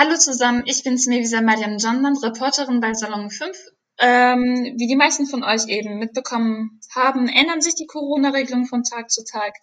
Hallo 0.00 0.16
zusammen, 0.16 0.62
ich 0.64 0.84
bin 0.84 0.96
Smevisa 0.96 1.40
Mariam 1.40 1.76
Jandan, 1.76 2.16
Reporterin 2.18 2.80
bei 2.80 2.94
Salon 2.94 3.30
5. 3.30 3.58
Ähm, 3.98 4.76
wie 4.76 4.86
die 4.86 4.94
meisten 4.94 5.26
von 5.26 5.42
euch 5.42 5.66
eben 5.66 5.98
mitbekommen 5.98 6.78
haben, 6.94 7.26
ändern 7.26 7.60
sich 7.60 7.74
die 7.74 7.86
Corona-Regelungen 7.86 8.66
von 8.66 8.84
Tag 8.84 9.10
zu 9.10 9.24
Tag. 9.24 9.54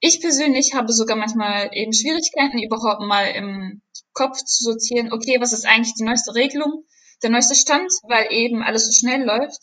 Ich 0.00 0.20
persönlich 0.20 0.74
habe 0.74 0.92
sogar 0.92 1.16
manchmal 1.16 1.70
eben 1.74 1.92
Schwierigkeiten, 1.92 2.58
überhaupt 2.58 3.02
mal 3.02 3.26
im 3.26 3.80
Kopf 4.14 4.38
zu 4.38 4.64
sortieren, 4.64 5.12
okay, 5.12 5.36
was 5.38 5.52
ist 5.52 5.64
eigentlich 5.64 5.94
die 5.94 6.02
neueste 6.02 6.34
Regelung, 6.34 6.82
der 7.22 7.30
neueste 7.30 7.54
Stand, 7.54 7.92
weil 8.08 8.32
eben 8.32 8.64
alles 8.64 8.86
so 8.86 8.90
schnell 8.90 9.22
läuft. 9.22 9.60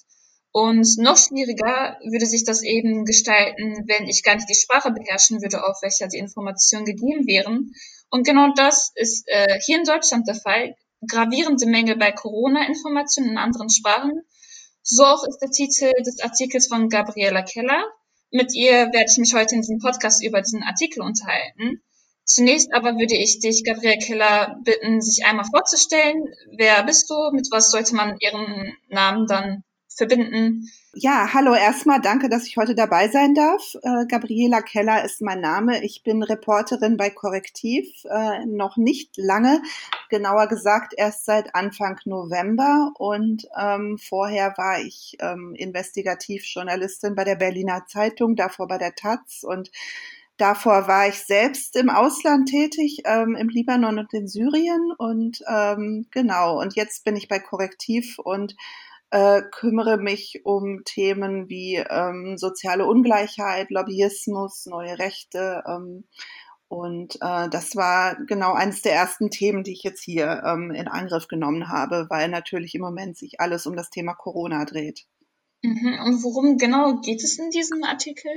Und 0.54 0.88
noch 0.98 1.18
schwieriger 1.18 1.98
würde 2.10 2.26
sich 2.26 2.46
das 2.46 2.64
eben 2.64 3.04
gestalten, 3.04 3.84
wenn 3.88 4.08
ich 4.08 4.24
gar 4.24 4.36
nicht 4.36 4.48
die 4.50 4.56
Sprache 4.56 4.92
beherrschen 4.92 5.42
würde, 5.42 5.62
auf 5.66 5.82
welcher 5.82 6.08
die 6.08 6.20
Informationen 6.20 6.86
gegeben 6.86 7.28
wären. 7.28 7.74
Und 8.10 8.26
genau 8.26 8.54
das 8.56 8.92
ist 8.96 9.28
äh, 9.28 9.60
hier 9.66 9.78
in 9.78 9.84
Deutschland 9.84 10.28
der 10.28 10.36
Fall. 10.36 10.76
Gravierende 11.08 11.66
Mängel 11.66 11.98
bei 11.98 12.12
Corona-Informationen 12.12 13.32
in 13.32 13.38
anderen 13.38 13.70
Sprachen. 13.70 14.22
So 14.82 15.04
auch 15.04 15.24
ist 15.28 15.40
der 15.40 15.50
Titel 15.50 15.92
des 16.04 16.22
Artikels 16.22 16.68
von 16.68 16.90
Gabriela 16.90 17.42
Keller. 17.42 17.84
Mit 18.32 18.54
ihr 18.54 18.92
werde 18.94 19.12
ich 19.12 19.18
mich 19.18 19.34
heute 19.34 19.56
in 19.56 19.62
diesem 19.62 19.80
Podcast 19.80 20.24
über 20.24 20.42
diesen 20.42 20.64
Artikel 20.64 21.02
unterhalten. 21.02 21.82
Zunächst 22.24 22.74
aber 22.74 22.98
würde 22.98 23.16
ich 23.16 23.40
dich, 23.40 23.64
Gabriela 23.64 23.98
Keller, 23.98 24.60
bitten, 24.64 25.02
sich 25.02 25.26
einmal 25.26 25.46
vorzustellen. 25.46 26.34
Wer 26.58 26.84
bist 26.84 27.10
du? 27.10 27.16
Mit 27.32 27.48
was 27.52 27.70
sollte 27.70 27.96
man 27.96 28.18
ihren 28.20 28.76
Namen 28.90 29.28
dann 29.28 29.64
verbinden. 29.96 30.70
Ja, 30.94 31.34
hallo 31.34 31.54
erstmal, 31.54 32.02
danke, 32.02 32.30
dass 32.30 32.46
ich 32.48 32.58
heute 32.58 32.76
dabei 32.76 33.10
sein 33.10 33.34
darf. 33.34 33.76
Äh, 33.82 34.06
Gabriela 34.08 34.62
Keller 34.62 35.04
ist 35.04 35.22
mein 35.22 35.42
Name. 35.42 35.84
Ich 35.84 36.04
bin 36.04 36.24
Reporterin 36.24 36.98
bei 36.98 37.10
Korrektiv, 37.10 37.88
äh, 38.06 38.46
noch 38.46 38.78
nicht 38.78 39.18
lange, 39.18 39.62
genauer 40.10 40.48
gesagt 40.48 40.94
erst 40.96 41.26
seit 41.26 41.56
Anfang 41.56 42.00
November 42.06 42.92
und 42.98 43.48
ähm, 43.60 43.98
vorher 43.98 44.54
war 44.58 44.80
ich 44.80 45.18
ähm, 45.20 45.54
Investigativjournalistin 45.56 47.16
bei 47.16 47.24
der 47.24 47.36
Berliner 47.36 47.86
Zeitung, 47.88 48.36
davor 48.36 48.68
bei 48.68 48.78
der 48.78 48.96
Taz 48.96 49.44
und 49.44 49.72
Davor 50.38 50.90
war 50.90 51.08
ich 51.08 51.20
selbst 51.20 51.78
im 51.78 51.90
Ausland 51.90 52.50
tätig, 52.50 53.04
ähm, 53.06 53.38
im 53.38 53.48
Libanon 53.48 54.00
und 54.00 54.14
in 54.14 54.28
Syrien 54.28 54.92
und 54.98 55.42
ähm, 55.48 56.08
genau, 56.12 56.60
und 56.60 56.76
jetzt 56.76 57.06
bin 57.06 57.16
ich 57.16 57.30
bei 57.30 57.40
Korrektiv 57.40 58.20
und 58.20 58.58
äh, 59.16 59.44
kümmere 59.50 59.98
mich 59.98 60.42
um 60.44 60.84
Themen 60.84 61.48
wie 61.48 61.76
ähm, 61.76 62.38
soziale 62.38 62.86
Ungleichheit, 62.86 63.72
Lobbyismus, 63.72 64.66
neue 64.66 65.00
Rechte. 65.00 65.64
Ähm, 65.66 66.04
und 66.68 67.16
äh, 67.22 67.48
das 67.48 67.78
war 67.78 68.18
genau 68.26 68.52
eines 68.52 68.82
der 68.82 68.94
ersten 68.94 69.30
Themen, 69.30 69.64
die 69.64 69.72
ich 69.72 69.84
jetzt 69.84 70.04
hier 70.04 70.44
ähm, 70.46 70.72
in 70.72 70.90
Angriff 70.90 71.30
genommen 71.30 71.70
habe, 71.70 72.08
weil 72.10 72.28
natürlich 72.28 72.76
im 72.76 72.82
Moment 72.82 73.18
sich 73.18 73.40
alles 73.40 73.66
um 73.66 73.78
das 73.78 73.90
Thema 73.90 74.16
Corona 74.16 74.66
dreht. 74.66 75.06
Mhm. 75.64 75.98
Und 76.04 76.24
worum 76.24 76.58
genau 76.58 77.00
geht 77.00 77.24
es 77.24 77.40
in 77.40 77.50
diesem 77.52 77.86
Artikel? 77.86 78.32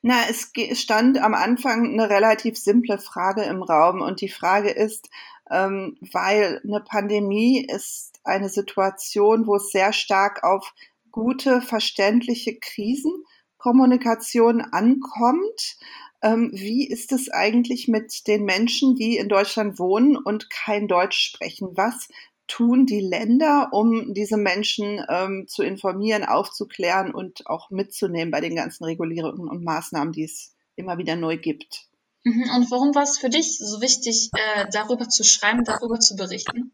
Na, 0.00 0.22
es 0.30 0.52
stand 0.80 1.18
am 1.18 1.34
Anfang 1.34 1.92
eine 1.92 2.08
relativ 2.08 2.56
simple 2.56 2.96
Frage 2.96 3.42
im 3.42 3.62
Raum 3.62 4.00
und 4.00 4.22
die 4.22 4.30
Frage 4.30 4.70
ist, 4.70 5.10
ähm, 5.50 5.96
weil 6.12 6.60
eine 6.64 6.80
Pandemie 6.80 7.64
ist 7.64 8.20
eine 8.24 8.48
Situation, 8.48 9.46
wo 9.46 9.56
es 9.56 9.70
sehr 9.70 9.92
stark 9.92 10.44
auf 10.44 10.74
gute, 11.10 11.62
verständliche 11.62 12.58
Krisenkommunikation 12.58 14.60
ankommt. 14.60 15.76
Ähm, 16.22 16.50
wie 16.52 16.88
ist 16.88 17.12
es 17.12 17.30
eigentlich 17.30 17.88
mit 17.88 18.26
den 18.26 18.44
Menschen, 18.44 18.96
die 18.96 19.16
in 19.16 19.28
Deutschland 19.28 19.78
wohnen 19.78 20.16
und 20.16 20.50
kein 20.50 20.88
Deutsch 20.88 21.18
sprechen? 21.18 21.68
Was 21.74 22.08
tun 22.48 22.86
die 22.86 23.00
Länder, 23.00 23.70
um 23.72 24.14
diese 24.14 24.36
Menschen 24.36 25.04
ähm, 25.08 25.46
zu 25.48 25.62
informieren, 25.62 26.24
aufzuklären 26.24 27.14
und 27.14 27.46
auch 27.46 27.70
mitzunehmen 27.70 28.30
bei 28.30 28.40
den 28.40 28.54
ganzen 28.54 28.84
Regulierungen 28.84 29.48
und 29.48 29.64
Maßnahmen, 29.64 30.12
die 30.12 30.24
es 30.24 30.54
immer 30.76 30.98
wieder 30.98 31.16
neu 31.16 31.36
gibt? 31.36 31.88
Mhm. 32.26 32.50
Und 32.56 32.70
warum 32.72 32.92
war 32.96 33.04
es 33.04 33.18
für 33.18 33.30
dich 33.30 33.56
so 33.56 33.80
wichtig, 33.80 34.30
äh, 34.34 34.66
darüber 34.72 35.08
zu 35.08 35.22
schreiben, 35.22 35.62
darüber 35.62 36.00
zu 36.00 36.16
berichten? 36.16 36.72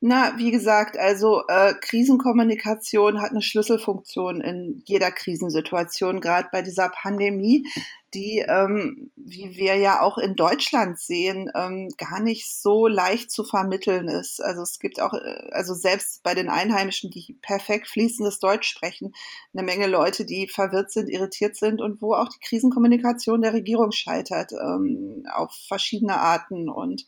Na, 0.00 0.38
wie 0.38 0.52
gesagt, 0.52 0.96
also 0.96 1.42
äh, 1.48 1.74
Krisenkommunikation 1.80 3.20
hat 3.20 3.32
eine 3.32 3.42
Schlüsselfunktion 3.42 4.40
in 4.40 4.80
jeder 4.86 5.10
Krisensituation, 5.10 6.20
gerade 6.20 6.48
bei 6.52 6.62
dieser 6.62 6.90
Pandemie, 6.90 7.66
die, 8.14 8.38
ähm, 8.38 9.10
wie 9.16 9.56
wir 9.56 9.76
ja 9.76 10.00
auch 10.00 10.18
in 10.18 10.34
Deutschland 10.34 10.98
sehen, 10.98 11.50
ähm, 11.54 11.90
gar 11.98 12.20
nicht 12.20 12.50
so 12.50 12.86
leicht 12.86 13.30
zu 13.30 13.44
vermitteln 13.44 14.08
ist. 14.08 14.42
Also 14.42 14.62
es 14.62 14.78
gibt 14.78 15.00
auch, 15.00 15.12
äh, 15.12 15.50
also 15.50 15.74
selbst 15.74 16.22
bei 16.22 16.34
den 16.34 16.48
Einheimischen, 16.48 17.10
die 17.10 17.36
perfekt 17.42 17.88
fließendes 17.88 18.38
Deutsch 18.38 18.68
sprechen, 18.68 19.12
eine 19.52 19.62
Menge 19.62 19.86
Leute, 19.86 20.24
die 20.24 20.48
verwirrt 20.48 20.90
sind, 20.90 21.08
irritiert 21.08 21.56
sind 21.56 21.80
und 21.82 22.00
wo 22.00 22.14
auch 22.14 22.28
die 22.28 22.40
Krisenkommunikation 22.40 23.42
der 23.42 23.52
Regierung 23.52 23.92
scheitert 23.92 24.52
ähm, 24.52 25.24
auf 25.34 25.54
verschiedene 25.68 26.18
Arten 26.18 26.68
und 26.68 27.04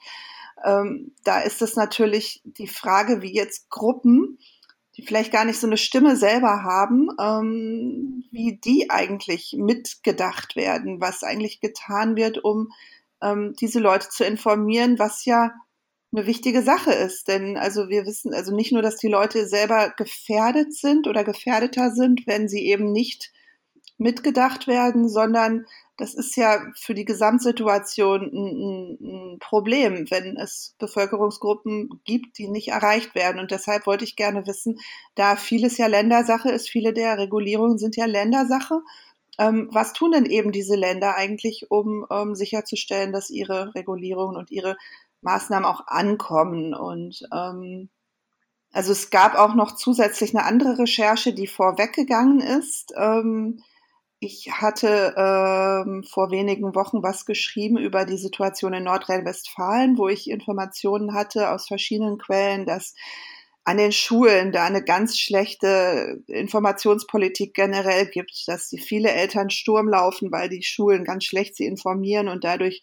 ähm, 0.64 1.14
da 1.24 1.40
ist 1.40 1.62
es 1.62 1.76
natürlich 1.76 2.42
die 2.44 2.66
Frage, 2.66 3.22
wie 3.22 3.34
jetzt 3.34 3.70
Gruppen, 3.70 4.38
die 4.96 5.06
vielleicht 5.06 5.32
gar 5.32 5.44
nicht 5.44 5.60
so 5.60 5.66
eine 5.66 5.76
Stimme 5.76 6.16
selber 6.16 6.62
haben, 6.62 7.08
ähm, 7.20 8.24
wie 8.30 8.58
die 8.62 8.90
eigentlich 8.90 9.56
mitgedacht 9.58 10.56
werden, 10.56 11.00
was 11.00 11.22
eigentlich 11.22 11.60
getan 11.60 12.16
wird, 12.16 12.42
um 12.42 12.72
ähm, 13.22 13.54
diese 13.60 13.80
Leute 13.80 14.08
zu 14.08 14.24
informieren, 14.24 14.98
was 14.98 15.24
ja 15.24 15.52
eine 16.12 16.26
wichtige 16.26 16.62
Sache 16.62 16.92
ist. 16.92 17.28
Denn 17.28 17.56
also 17.56 17.88
wir 17.88 18.04
wissen 18.04 18.34
also 18.34 18.54
nicht 18.54 18.72
nur, 18.72 18.82
dass 18.82 18.96
die 18.96 19.08
Leute 19.08 19.46
selber 19.46 19.92
gefährdet 19.96 20.74
sind 20.74 21.06
oder 21.06 21.24
gefährdeter 21.24 21.90
sind, 21.92 22.26
wenn 22.26 22.48
sie 22.48 22.66
eben 22.66 22.90
nicht 22.90 23.32
mitgedacht 23.96 24.66
werden, 24.66 25.08
sondern 25.08 25.66
das 26.00 26.14
ist 26.14 26.34
ja 26.36 26.62
für 26.74 26.94
die 26.94 27.04
Gesamtsituation 27.04 28.22
ein, 28.22 28.98
ein, 29.34 29.38
Problem, 29.38 30.10
wenn 30.10 30.36
es 30.36 30.74
Bevölkerungsgruppen 30.78 32.00
gibt, 32.04 32.38
die 32.38 32.48
nicht 32.48 32.68
erreicht 32.68 33.14
werden. 33.14 33.38
Und 33.38 33.50
deshalb 33.50 33.86
wollte 33.86 34.04
ich 34.04 34.16
gerne 34.16 34.46
wissen, 34.46 34.78
da 35.14 35.36
vieles 35.36 35.76
ja 35.76 35.86
Ländersache 35.86 36.50
ist, 36.50 36.70
viele 36.70 36.94
der 36.94 37.18
Regulierungen 37.18 37.78
sind 37.78 37.96
ja 37.96 38.06
Ländersache. 38.06 38.80
Ähm, 39.38 39.68
was 39.72 39.92
tun 39.92 40.12
denn 40.12 40.24
eben 40.24 40.52
diese 40.52 40.74
Länder 40.74 41.16
eigentlich, 41.16 41.70
um 41.70 42.04
um 42.08 42.34
sicherzustellen, 42.34 43.12
dass 43.12 43.30
ihre 43.30 43.74
Regulierungen 43.74 44.36
und 44.36 44.50
ihre 44.50 44.76
Maßnahmen 45.20 45.66
auch 45.66 45.86
ankommen? 45.86 46.74
Und 46.74 47.28
ähm, 47.32 47.90
also 48.72 48.92
es 48.92 49.10
gab 49.10 49.34
auch 49.34 49.54
noch 49.54 49.74
zusätzlich 49.74 50.34
eine 50.34 50.46
andere 50.46 50.78
Recherche, 50.78 51.34
die 51.34 51.46
vorweggegangen 51.46 52.40
ist. 52.40 52.94
Ähm, 52.96 53.62
ich 54.20 54.52
hatte 54.52 55.14
ähm, 55.16 56.04
vor 56.04 56.30
wenigen 56.30 56.74
Wochen 56.74 57.02
was 57.02 57.24
geschrieben 57.24 57.78
über 57.78 58.04
die 58.04 58.18
Situation 58.18 58.74
in 58.74 58.84
Nordrhein-Westfalen, 58.84 59.96
wo 59.96 60.08
ich 60.08 60.28
Informationen 60.28 61.14
hatte 61.14 61.50
aus 61.50 61.66
verschiedenen 61.66 62.18
Quellen, 62.18 62.66
dass 62.66 62.94
an 63.64 63.78
den 63.78 63.92
Schulen 63.92 64.52
da 64.52 64.64
eine 64.66 64.84
ganz 64.84 65.18
schlechte 65.18 66.22
Informationspolitik 66.26 67.54
generell 67.54 68.06
gibt, 68.06 68.46
dass 68.46 68.68
die 68.68 68.78
viele 68.78 69.10
Eltern 69.10 69.48
Sturm 69.48 69.88
laufen, 69.88 70.30
weil 70.30 70.50
die 70.50 70.62
Schulen 70.62 71.04
ganz 71.04 71.24
schlecht 71.24 71.56
sie 71.56 71.64
informieren 71.64 72.28
und 72.28 72.44
dadurch 72.44 72.82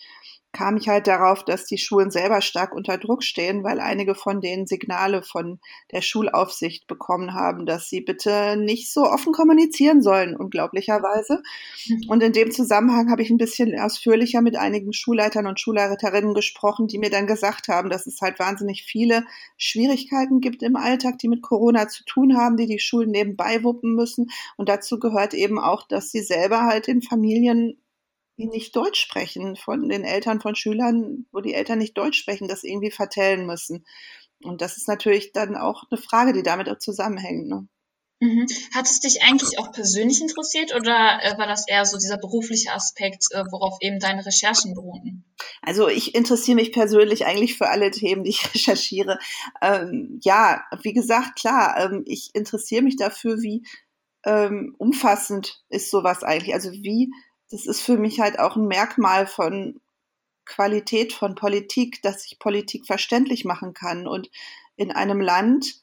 kam 0.58 0.78
ich 0.78 0.90
halt 0.90 1.06
darauf, 1.06 1.46
dass 1.46 1.66
die 1.66 1.78
Schulen 1.78 2.10
selber 2.10 2.42
stark 2.42 2.74
unter 2.74 2.98
Druck 2.98 3.24
stehen, 3.24 3.64
weil 3.64 3.80
einige 3.80 4.16
von 4.16 4.42
denen 4.42 4.66
Signale 4.66 5.22
von 5.22 5.60
der 5.92 6.02
Schulaufsicht 6.02 6.88
bekommen 6.88 7.36
haben, 7.36 7.68
dass 7.68 7.90
sie 7.90 8.02
bitte 8.02 8.58
nicht 8.58 8.92
so 8.92 9.04
offen 9.04 9.34
kommunizieren 9.34 10.02
sollen, 10.02 10.36
unglaublicherweise. 10.36 11.44
Mhm. 11.88 12.10
Und 12.10 12.24
in 12.24 12.34
dem 12.34 12.50
Zusammenhang 12.50 13.12
habe 13.12 13.22
ich 13.22 13.30
ein 13.30 13.38
bisschen 13.38 13.80
ausführlicher 13.80 14.42
mit 14.42 14.56
einigen 14.56 14.94
Schulleitern 14.94 15.46
und 15.46 15.60
Schulleiterinnen 15.60 16.34
gesprochen, 16.34 16.88
die 16.88 16.98
mir 16.98 17.12
dann 17.12 17.28
gesagt 17.28 17.68
haben, 17.68 17.92
dass 17.92 18.08
es 18.08 18.20
halt 18.22 18.40
wahnsinnig 18.40 18.84
viele 18.84 19.26
Schwierigkeiten 19.58 20.42
gibt 20.42 20.64
im 20.64 20.76
Alltag, 20.76 21.20
die 21.20 21.28
mit 21.28 21.44
Corona 21.44 21.88
zu 21.88 22.04
tun 22.04 22.36
haben, 22.36 22.58
die 22.58 22.66
die 22.66 22.80
Schulen 22.80 23.12
nebenbei 23.12 23.64
wuppen 23.64 23.94
müssen. 23.94 24.32
Und 24.56 24.70
dazu 24.70 24.98
gehört 24.98 25.36
eben 25.36 25.60
auch, 25.60 25.88
dass 25.88 26.12
sie 26.12 26.22
selber 26.22 26.64
halt 26.64 26.88
in 26.88 27.04
Familien 27.04 27.78
die 28.38 28.48
nicht 28.48 28.76
Deutsch 28.76 29.00
sprechen, 29.00 29.56
von 29.56 29.90
den 29.90 30.04
Eltern 30.04 30.42
von 30.42 30.56
Schülern, 30.56 31.26
wo 31.32 31.40
die 31.40 31.54
Eltern 31.54 31.80
nicht 31.80 31.98
Deutsch 31.98 32.20
sprechen, 32.20 32.48
das 32.48 32.64
irgendwie 32.64 32.92
vertellen 32.92 33.46
müssen. 33.46 33.86
Und 34.44 34.62
das 34.62 34.78
ist 34.78 34.88
natürlich 34.88 35.32
dann 35.32 35.56
auch 35.56 35.84
eine 35.90 36.00
Frage, 36.00 36.34
die 36.34 36.44
damit 36.44 36.70
auch 36.70 36.78
zusammenhängt. 36.78 37.48
Ne? 37.48 37.68
Mhm. 38.20 38.48
Hat 38.74 38.86
es 38.86 39.00
dich 39.00 39.22
eigentlich 39.24 39.60
auch 39.60 39.72
persönlich 39.72 40.22
interessiert 40.22 40.74
oder 40.76 41.20
äh, 41.22 41.38
war 41.38 41.46
das 41.48 41.68
eher 41.68 41.86
so 41.86 41.98
dieser 41.98 42.18
berufliche 42.18 42.72
Aspekt, 42.72 43.26
äh, 43.32 43.44
worauf 43.52 43.78
eben 43.80 44.00
deine 44.00 44.26
Recherchen 44.26 44.74
beruhten? 44.74 45.24
Also 45.62 45.88
ich 45.88 46.16
interessiere 46.16 46.56
mich 46.56 46.72
persönlich 46.72 47.26
eigentlich 47.26 47.58
für 47.58 47.70
alle 47.70 47.92
Themen, 47.92 48.24
die 48.24 48.32
ich 48.32 48.44
recherchiere. 48.56 49.20
Ähm, 49.62 50.20
ja, 50.24 50.64
wie 50.82 50.94
gesagt, 50.94 51.40
klar, 51.40 51.78
ähm, 51.80 52.04
ich 52.08 52.32
interessiere 52.34 52.82
mich 52.82 52.96
dafür, 52.96 53.42
wie 53.42 53.64
ähm, 54.26 54.76
umfassend 54.80 55.64
ist 55.70 55.92
sowas 55.92 56.24
eigentlich. 56.24 56.56
Also 56.56 56.72
wie 56.72 57.12
das 57.50 57.66
ist 57.66 57.82
für 57.82 57.98
mich 57.98 58.20
halt 58.20 58.40
auch 58.40 58.56
ein 58.56 58.68
Merkmal 58.68 59.28
von 59.28 59.80
Qualität 60.46 61.14
von 61.14 61.36
Politik, 61.36 62.02
dass 62.02 62.26
ich 62.26 62.40
Politik 62.40 62.86
verständlich 62.86 63.46
machen 63.46 63.74
kann. 63.74 64.08
Und 64.08 64.30
in 64.76 64.92
einem 64.92 65.20
Land, 65.22 65.82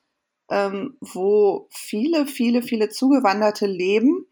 ähm, 0.51 0.97
wo 1.01 1.69
viele, 1.71 2.27
viele, 2.27 2.63
viele 2.63 2.89
Zugewanderte 2.89 3.67
leben, 3.67 4.27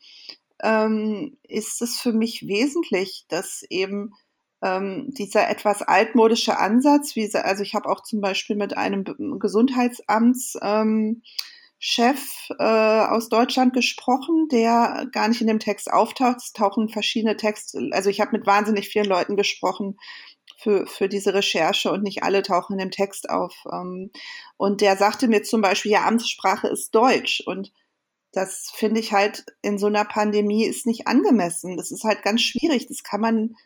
ähm, 0.62 1.37
ist 1.43 1.82
es 1.82 2.00
für 2.00 2.12
mich 2.12 2.46
wesentlich, 2.46 3.26
dass 3.29 3.62
eben 3.69 4.14
ähm, 4.62 5.12
dieser 5.12 5.50
etwas 5.50 5.82
altmodische 5.82 6.58
Ansatz, 6.58 7.17
wie, 7.17 7.28
also 7.35 7.62
ich 7.62 7.75
habe 7.75 7.88
auch 7.88 8.02
zum 8.02 8.20
Beispiel 8.20 8.56
mit 8.56 8.76
einem 8.76 9.05
Gesundheitsamts 9.38 10.56
ähm, 10.62 11.23
Chef 11.84 12.49
äh, 12.61 12.62
aus 12.62 13.29
Deutschland 13.29 13.73
gesprochen, 13.73 14.46
der 14.52 15.08
gar 15.11 15.26
nicht 15.26 15.40
in 15.40 15.49
dem 15.49 15.58
Text 15.58 15.93
auftaucht. 15.93 16.37
Es 16.37 16.52
tauchen 16.52 16.88
verschiedene 16.88 17.37
Texte, 17.37 17.90
also 17.90 18.08
ich 18.08 18.20
habe 18.20 18.31
mit 18.37 18.46
wahnsinnig 18.46 18.88
vielen 18.88 19.06
Leuten 19.06 19.34
gesprochen 19.34 19.99
für, 20.58 20.87
für 20.87 21.08
diese 21.08 21.34
Recherche 21.34 21.90
und 21.90 22.05
nicht 22.05 22.23
alle 22.23 22.43
tauchen 22.43 22.75
in 22.75 22.79
dem 22.79 22.93
Text 22.93 23.29
auf. 23.29 23.64
Ähm, 23.73 24.12
und 24.56 24.81
der 24.81 24.96
sagte 24.96 25.26
mir 25.26 25.43
zum 25.43 25.61
Beispiel, 25.61 25.90
ja, 25.90 26.06
Amtssprache 26.06 26.69
ist 26.69 26.94
Deutsch. 26.94 27.43
Und 27.44 27.73
das 28.31 28.70
finde 28.73 29.00
ich 29.00 29.12
halt 29.12 29.44
in 29.61 29.76
so 29.76 29.87
einer 29.88 30.05
Pandemie 30.05 30.64
ist 30.67 30.87
nicht 30.87 31.08
angemessen. 31.08 31.76
Das 31.76 31.90
ist 31.90 32.05
halt 32.05 32.23
ganz 32.23 32.43
schwierig. 32.43 32.87
Das 32.87 33.02
kann 33.02 33.20
man 33.20 33.56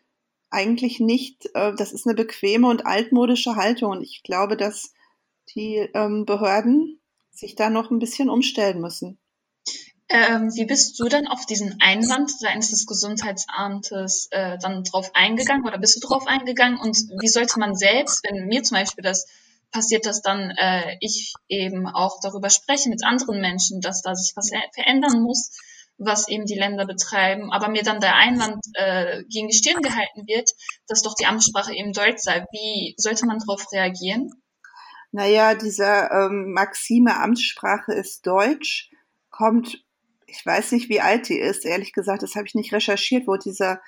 eigentlich 0.48 1.00
nicht, 1.00 1.50
äh, 1.52 1.74
das 1.76 1.92
ist 1.92 2.06
eine 2.06 2.14
bequeme 2.14 2.66
und 2.70 2.86
altmodische 2.86 3.56
Haltung. 3.56 3.90
Und 3.90 4.02
ich 4.02 4.22
glaube, 4.22 4.56
dass 4.56 4.94
die 5.54 5.86
ähm, 5.92 6.24
Behörden 6.24 6.98
sich 7.36 7.54
da 7.54 7.70
noch 7.70 7.90
ein 7.90 7.98
bisschen 7.98 8.30
umstellen 8.30 8.80
müssen. 8.80 9.18
Ähm, 10.08 10.54
wie 10.54 10.66
bist 10.66 11.00
du 11.00 11.08
denn 11.08 11.26
auf 11.26 11.46
diesen 11.46 11.78
Einwand 11.80 12.30
seitens 12.30 12.70
des 12.70 12.86
Gesundheitsamtes 12.86 14.28
äh, 14.30 14.56
dann 14.58 14.84
drauf 14.84 15.10
eingegangen 15.14 15.66
oder 15.66 15.78
bist 15.78 15.96
du 15.96 16.06
drauf 16.06 16.28
eingegangen 16.28 16.78
und 16.78 16.96
wie 17.20 17.28
sollte 17.28 17.58
man 17.58 17.74
selbst, 17.74 18.22
wenn 18.22 18.46
mir 18.46 18.62
zum 18.62 18.76
Beispiel 18.76 19.02
das 19.02 19.26
passiert, 19.72 20.06
dass 20.06 20.22
dann 20.22 20.50
äh, 20.50 20.96
ich 21.00 21.34
eben 21.48 21.88
auch 21.88 22.20
darüber 22.22 22.50
spreche 22.50 22.88
mit 22.88 23.04
anderen 23.04 23.40
Menschen, 23.40 23.80
dass 23.80 24.02
da 24.02 24.14
sich 24.14 24.32
was 24.36 24.50
verändern 24.74 25.22
muss, 25.22 25.50
was 25.98 26.28
eben 26.28 26.46
die 26.46 26.58
Länder 26.58 26.86
betreiben, 26.86 27.52
aber 27.52 27.68
mir 27.68 27.82
dann 27.82 28.00
der 28.00 28.14
Einwand 28.14 28.64
äh, 28.74 29.24
gegen 29.28 29.48
die 29.48 29.56
Stirn 29.56 29.82
gehalten 29.82 30.26
wird, 30.26 30.50
dass 30.86 31.02
doch 31.02 31.14
die 31.14 31.26
Amtssprache 31.26 31.74
eben 31.74 31.92
Deutsch 31.92 32.20
sei. 32.20 32.44
Wie 32.52 32.94
sollte 32.96 33.26
man 33.26 33.40
darauf 33.40 33.72
reagieren? 33.72 34.30
Naja, 35.16 35.54
dieser 35.54 36.10
ähm, 36.10 36.52
Maxime 36.52 37.18
Amtssprache 37.18 37.94
ist 37.94 38.26
Deutsch 38.26 38.90
kommt, 39.30 39.82
ich 40.26 40.44
weiß 40.44 40.72
nicht, 40.72 40.90
wie 40.90 41.00
alt 41.00 41.30
die 41.30 41.38
ist, 41.38 41.64
ehrlich 41.64 41.94
gesagt, 41.94 42.22
das 42.22 42.34
habe 42.34 42.46
ich 42.46 42.54
nicht 42.54 42.74
recherchiert, 42.74 43.26
wo 43.26 43.38
dieser, 43.38 43.80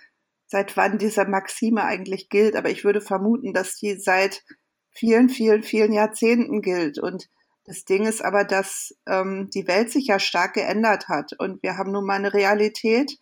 seit 0.46 0.78
wann 0.78 0.96
dieser 0.96 1.28
Maxime 1.28 1.84
eigentlich 1.84 2.30
gilt, 2.30 2.56
aber 2.56 2.70
ich 2.70 2.82
würde 2.82 3.02
vermuten, 3.02 3.52
dass 3.52 3.76
die 3.76 4.00
seit 4.00 4.42
vielen, 4.90 5.28
vielen, 5.28 5.62
vielen 5.62 5.92
Jahrzehnten 5.92 6.62
gilt. 6.62 6.98
Und 6.98 7.28
das 7.66 7.84
Ding 7.84 8.06
ist 8.06 8.24
aber, 8.24 8.44
dass 8.44 8.96
ähm, 9.06 9.50
die 9.52 9.69
Welt 9.69 9.90
sich 9.90 10.06
ja 10.06 10.19
stark 10.19 10.54
geändert 10.54 11.08
hat 11.08 11.34
und 11.38 11.62
wir 11.62 11.76
haben 11.76 11.92
nun 11.92 12.06
mal 12.06 12.14
eine 12.14 12.32
Realität, 12.32 13.19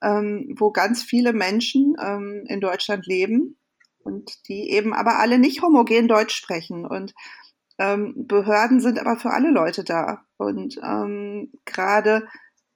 ähm, 0.00 0.54
wo 0.56 0.70
ganz 0.70 1.02
viele 1.02 1.32
Menschen 1.32 1.96
ähm, 2.00 2.44
in 2.46 2.60
Deutschland 2.60 3.04
leben 3.06 3.58
und 4.08 4.48
die 4.48 4.70
eben 4.70 4.94
aber 4.94 5.18
alle 5.18 5.40
nicht 5.40 5.60
homogen 5.62 6.06
Deutsch 6.06 6.36
sprechen. 6.36 6.86
Und 6.86 7.14
ähm, 7.78 8.14
Behörden 8.26 8.80
sind 8.80 8.98
aber 8.98 9.16
für 9.16 9.30
alle 9.30 9.50
Leute 9.50 9.84
da. 9.84 10.24
Und 10.36 10.78
ähm, 10.82 11.52
gerade 11.64 12.28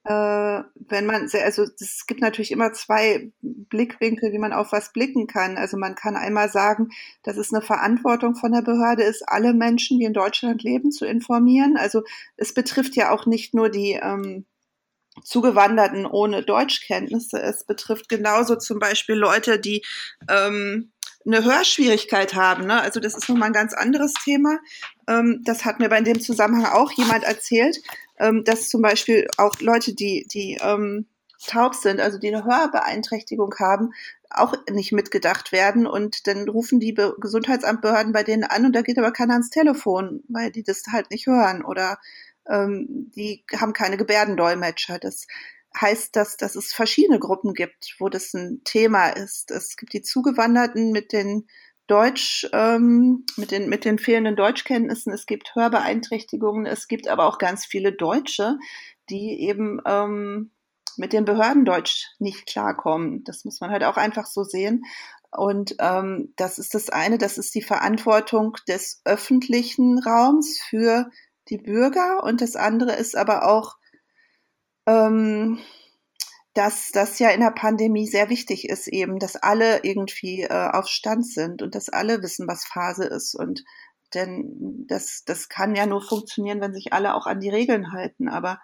äh, 0.05 0.63
wenn 0.75 1.05
man, 1.05 1.29
sehr, 1.29 1.45
also 1.45 1.63
es 1.63 2.05
gibt 2.07 2.19
natürlich 2.19 2.51
immer 2.51 2.73
zwei 2.73 3.31
Blickwinkel, 3.41 4.33
wie 4.33 4.37
man 4.37 4.51
auf 4.51 4.73
was 4.73 4.91
blicken 4.91 5.27
kann. 5.27 5.57
Also 5.57 5.77
man 5.77 5.95
kann 5.95 6.17
einmal 6.17 6.49
sagen, 6.49 6.89
dass 7.23 7.37
es 7.37 7.53
eine 7.53 7.61
Verantwortung 7.61 8.35
von 8.35 8.51
der 8.51 8.61
Behörde 8.61 9.03
ist, 9.03 9.23
alle 9.27 9.53
Menschen, 9.53 9.99
die 9.99 10.05
in 10.05 10.13
Deutschland 10.13 10.61
leben, 10.61 10.91
zu 10.91 11.05
informieren. 11.05 11.77
Also 11.77 12.03
es 12.35 12.53
betrifft 12.53 12.95
ja 12.95 13.11
auch 13.11 13.25
nicht 13.25 13.53
nur 13.53 13.69
die 13.69 13.93
ähm, 13.93 14.45
Zugewanderten 15.23 16.05
ohne 16.05 16.43
Deutschkenntnisse. 16.43 17.41
Es 17.41 17.65
betrifft 17.65 18.09
genauso 18.09 18.57
zum 18.57 18.79
Beispiel 18.79 19.15
Leute, 19.15 19.57
die 19.57 19.85
ähm, 20.29 20.91
eine 21.25 21.43
Hörschwierigkeit 21.43 22.35
haben. 22.35 22.65
Ne? 22.65 22.81
Also 22.81 22.99
das 22.99 23.15
ist 23.15 23.29
nochmal 23.29 23.49
ein 23.49 23.53
ganz 23.53 23.73
anderes 23.73 24.13
Thema. 24.23 24.59
Ähm, 25.07 25.41
das 25.43 25.65
hat 25.65 25.79
mir 25.79 25.89
bei 25.89 26.01
dem 26.01 26.19
Zusammenhang 26.21 26.71
auch 26.71 26.91
jemand 26.91 27.23
erzählt, 27.23 27.77
ähm, 28.19 28.43
dass 28.43 28.69
zum 28.69 28.81
Beispiel 28.81 29.27
auch 29.37 29.59
Leute, 29.59 29.93
die, 29.93 30.27
die 30.31 30.59
ähm, 30.61 31.07
taub 31.47 31.75
sind, 31.75 31.99
also 31.99 32.17
die 32.17 32.33
eine 32.33 32.45
Hörbeeinträchtigung 32.45 33.53
haben, 33.59 33.91
auch 34.29 34.53
nicht 34.69 34.91
mitgedacht 34.91 35.51
werden. 35.51 35.85
Und 35.85 36.27
dann 36.27 36.47
rufen 36.49 36.79
die 36.79 36.93
Be 36.93 37.15
Gesundheitsamtbehörden 37.19 38.13
bei 38.13 38.23
denen 38.23 38.43
an 38.43 38.65
und 38.65 38.73
da 38.73 38.81
geht 38.81 38.97
aber 38.97 39.11
keiner 39.11 39.33
ans 39.33 39.49
Telefon, 39.49 40.23
weil 40.27 40.51
die 40.51 40.63
das 40.63 40.83
halt 40.91 41.11
nicht 41.11 41.27
hören 41.27 41.63
oder 41.63 41.99
ähm, 42.49 43.11
die 43.15 43.45
haben 43.55 43.73
keine 43.73 43.97
Gebärdendolmetscher. 43.97 44.99
Das 44.99 45.27
heißt 45.79 46.15
das, 46.15 46.37
dass 46.37 46.55
es 46.55 46.73
verschiedene 46.73 47.19
Gruppen 47.19 47.53
gibt, 47.53 47.95
wo 47.99 48.09
das 48.09 48.33
ein 48.33 48.61
Thema 48.63 49.09
ist. 49.09 49.51
Es 49.51 49.75
gibt 49.75 49.93
die 49.93 50.01
Zugewanderten 50.01 50.91
mit 50.91 51.11
den 51.11 51.47
Deutsch, 51.87 52.47
ähm, 52.53 53.25
mit, 53.35 53.51
den, 53.51 53.67
mit 53.69 53.83
den 53.83 53.99
fehlenden 53.99 54.35
Deutschkenntnissen, 54.35 55.11
es 55.11 55.25
gibt 55.25 55.53
Hörbeeinträchtigungen, 55.55 56.65
es 56.65 56.87
gibt 56.87 57.09
aber 57.09 57.27
auch 57.27 57.37
ganz 57.37 57.65
viele 57.65 57.91
Deutsche, 57.91 58.57
die 59.09 59.41
eben 59.41 59.81
ähm, 59.85 60.51
mit 60.95 61.11
dem 61.11 61.25
Behördendeutsch 61.25 62.07
nicht 62.19 62.45
klarkommen. 62.45 63.23
Das 63.25 63.43
muss 63.43 63.59
man 63.59 63.71
halt 63.71 63.83
auch 63.83 63.97
einfach 63.97 64.27
so 64.27 64.43
sehen. 64.43 64.83
Und 65.31 65.75
ähm, 65.79 66.33
das 66.37 66.59
ist 66.59 66.75
das 66.75 66.89
eine, 66.89 67.17
das 67.17 67.37
ist 67.37 67.53
die 67.55 67.63
Verantwortung 67.63 68.55
des 68.67 69.01
öffentlichen 69.03 69.99
Raums 69.99 70.59
für 70.61 71.09
die 71.49 71.57
Bürger. 71.57 72.23
Und 72.23 72.41
das 72.41 72.55
andere 72.55 72.93
ist 72.93 73.17
aber 73.17 73.49
auch 73.49 73.75
ähm, 74.85 75.59
dass 76.53 76.91
das 76.91 77.17
ja 77.19 77.29
in 77.29 77.39
der 77.39 77.51
Pandemie 77.51 78.07
sehr 78.07 78.29
wichtig 78.29 78.69
ist, 78.69 78.87
eben, 78.87 79.17
dass 79.17 79.35
alle 79.35 79.83
irgendwie 79.83 80.41
äh, 80.41 80.69
auf 80.71 80.87
Stand 80.87 81.25
sind 81.25 81.61
und 81.61 81.73
dass 81.73 81.89
alle 81.89 82.21
wissen, 82.21 82.47
was 82.47 82.65
Phase 82.65 83.05
ist. 83.05 83.33
Und 83.33 83.63
denn 84.13 84.85
das, 84.87 85.23
das 85.25 85.49
kann 85.49 85.75
ja 85.75 85.85
nur 85.85 86.01
funktionieren, 86.01 86.61
wenn 86.61 86.73
sich 86.73 86.93
alle 86.93 87.15
auch 87.15 87.25
an 87.25 87.39
die 87.39 87.49
Regeln 87.49 87.91
halten. 87.91 88.29
Aber 88.29 88.59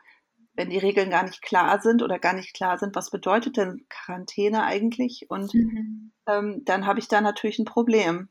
wenn 0.53 0.69
die 0.69 0.77
Regeln 0.77 1.09
gar 1.09 1.23
nicht 1.23 1.41
klar 1.41 1.81
sind 1.81 2.03
oder 2.03 2.19
gar 2.19 2.33
nicht 2.33 2.53
klar 2.53 2.77
sind, 2.77 2.95
was 2.95 3.09
bedeutet 3.09 3.57
denn 3.57 3.85
Quarantäne 3.89 4.63
eigentlich? 4.63 5.25
Und 5.29 5.53
mhm. 5.55 6.11
ähm, 6.27 6.61
dann 6.65 6.85
habe 6.85 6.99
ich 6.99 7.07
da 7.07 7.21
natürlich 7.21 7.57
ein 7.57 7.65
Problem. 7.65 8.29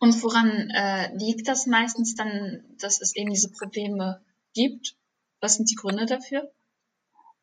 Und 0.00 0.22
woran 0.22 0.70
äh, 0.70 1.16
liegt 1.16 1.46
das 1.48 1.66
meistens 1.66 2.14
dann, 2.14 2.64
dass 2.80 3.00
es 3.00 3.14
eben 3.14 3.30
diese 3.30 3.50
Probleme 3.50 4.24
gibt? 4.54 4.96
Was 5.40 5.56
sind 5.56 5.70
die 5.70 5.76
Gründe 5.76 6.06
dafür? 6.06 6.50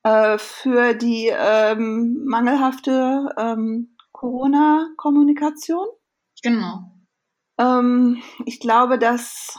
Äh, 0.03 0.38
für 0.38 0.94
die 0.94 1.29
ähm, 1.32 2.24
mangelhafte 2.25 3.34
ähm, 3.38 3.96
Corona-Kommunikation. 4.13 5.88
Genau. 6.41 6.91
Ähm, 7.58 8.22
ich 8.46 8.60
glaube, 8.60 8.98
das 8.98 9.58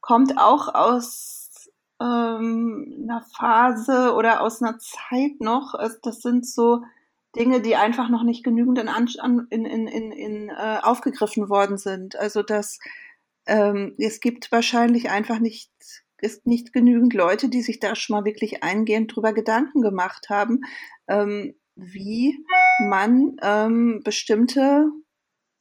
kommt 0.00 0.38
auch 0.38 0.72
aus 0.72 1.70
ähm, 2.00 3.00
einer 3.02 3.22
Phase 3.36 4.14
oder 4.14 4.42
aus 4.42 4.62
einer 4.62 4.78
Zeit 4.78 5.40
noch. 5.40 5.74
Das 6.02 6.20
sind 6.20 6.46
so 6.46 6.82
Dinge, 7.34 7.60
die 7.60 7.76
einfach 7.76 8.08
noch 8.08 8.22
nicht 8.22 8.44
genügend 8.44 8.78
in, 8.78 8.88
in, 9.50 9.64
in, 9.64 10.12
in, 10.12 10.48
äh, 10.50 10.78
aufgegriffen 10.82 11.48
worden 11.48 11.78
sind. 11.78 12.16
Also 12.16 12.42
dass 12.42 12.78
ähm, 13.46 13.94
es 13.98 14.20
gibt 14.20 14.52
wahrscheinlich 14.52 15.10
einfach 15.10 15.38
nicht 15.38 15.70
ist 16.22 16.46
nicht 16.46 16.72
genügend 16.72 17.12
Leute, 17.14 17.48
die 17.48 17.62
sich 17.62 17.80
da 17.80 17.94
schon 17.94 18.16
mal 18.16 18.24
wirklich 18.24 18.62
eingehend 18.62 19.14
drüber 19.14 19.32
Gedanken 19.32 19.82
gemacht 19.82 20.30
haben, 20.30 20.60
ähm, 21.08 21.54
wie 21.74 22.38
man 22.80 23.36
ähm, 23.42 24.00
bestimmte 24.04 24.86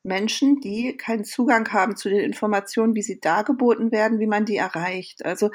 Menschen, 0.04 0.60
die 0.62 0.98
keinen 0.98 1.26
Zugang 1.26 1.72
haben 1.72 1.96
zu 1.96 2.10
den 2.10 2.20
Informationen, 2.20 2.96
wie 2.96 3.02
sie 3.02 3.20
dargeboten 3.20 3.92
werden, 3.92 4.20
wie 4.20 4.28
man 4.28 4.46
die 4.46 4.58
erreicht. 4.58 5.26
Also 5.26 5.52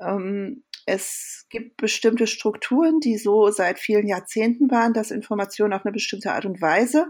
ähm, 0.00 0.64
es 0.86 1.46
gibt 1.48 1.76
bestimmte 1.78 2.26
Strukturen, 2.26 3.00
die 3.00 3.16
so 3.16 3.50
seit 3.50 3.78
vielen 3.78 4.06
Jahrzehnten 4.06 4.70
waren, 4.70 4.92
dass 4.92 5.10
Informationen 5.10 5.72
auf 5.72 5.84
eine 5.84 5.92
bestimmte 5.92 6.32
Art 6.32 6.44
und 6.44 6.60
Weise 6.60 7.06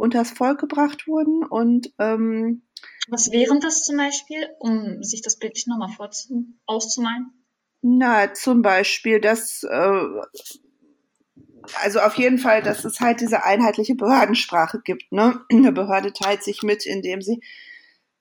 unters 0.00 0.30
Volk 0.30 0.58
gebracht 0.60 1.06
wurden 1.06 1.44
und 1.44 1.92
ähm, 1.98 2.62
was 3.08 3.30
wären 3.32 3.60
das 3.60 3.82
zum 3.82 3.96
Beispiel, 3.96 4.48
um 4.58 5.02
sich 5.02 5.22
das 5.22 5.36
bildlich 5.36 5.66
nochmal 5.66 5.90
auszumalen? 6.66 7.32
Na, 7.82 8.32
zum 8.34 8.62
Beispiel, 8.62 9.20
dass, 9.20 9.64
äh, 9.64 10.02
also 11.82 12.00
auf 12.00 12.14
jeden 12.14 12.38
Fall, 12.38 12.62
dass 12.62 12.84
es 12.84 13.00
halt 13.00 13.20
diese 13.20 13.44
einheitliche 13.44 13.94
Behördensprache 13.94 14.80
gibt. 14.84 15.10
Ne? 15.12 15.40
Eine 15.50 15.72
Behörde 15.72 16.12
teilt 16.12 16.42
sich 16.42 16.62
mit, 16.62 16.86
indem 16.86 17.20
sie 17.22 17.40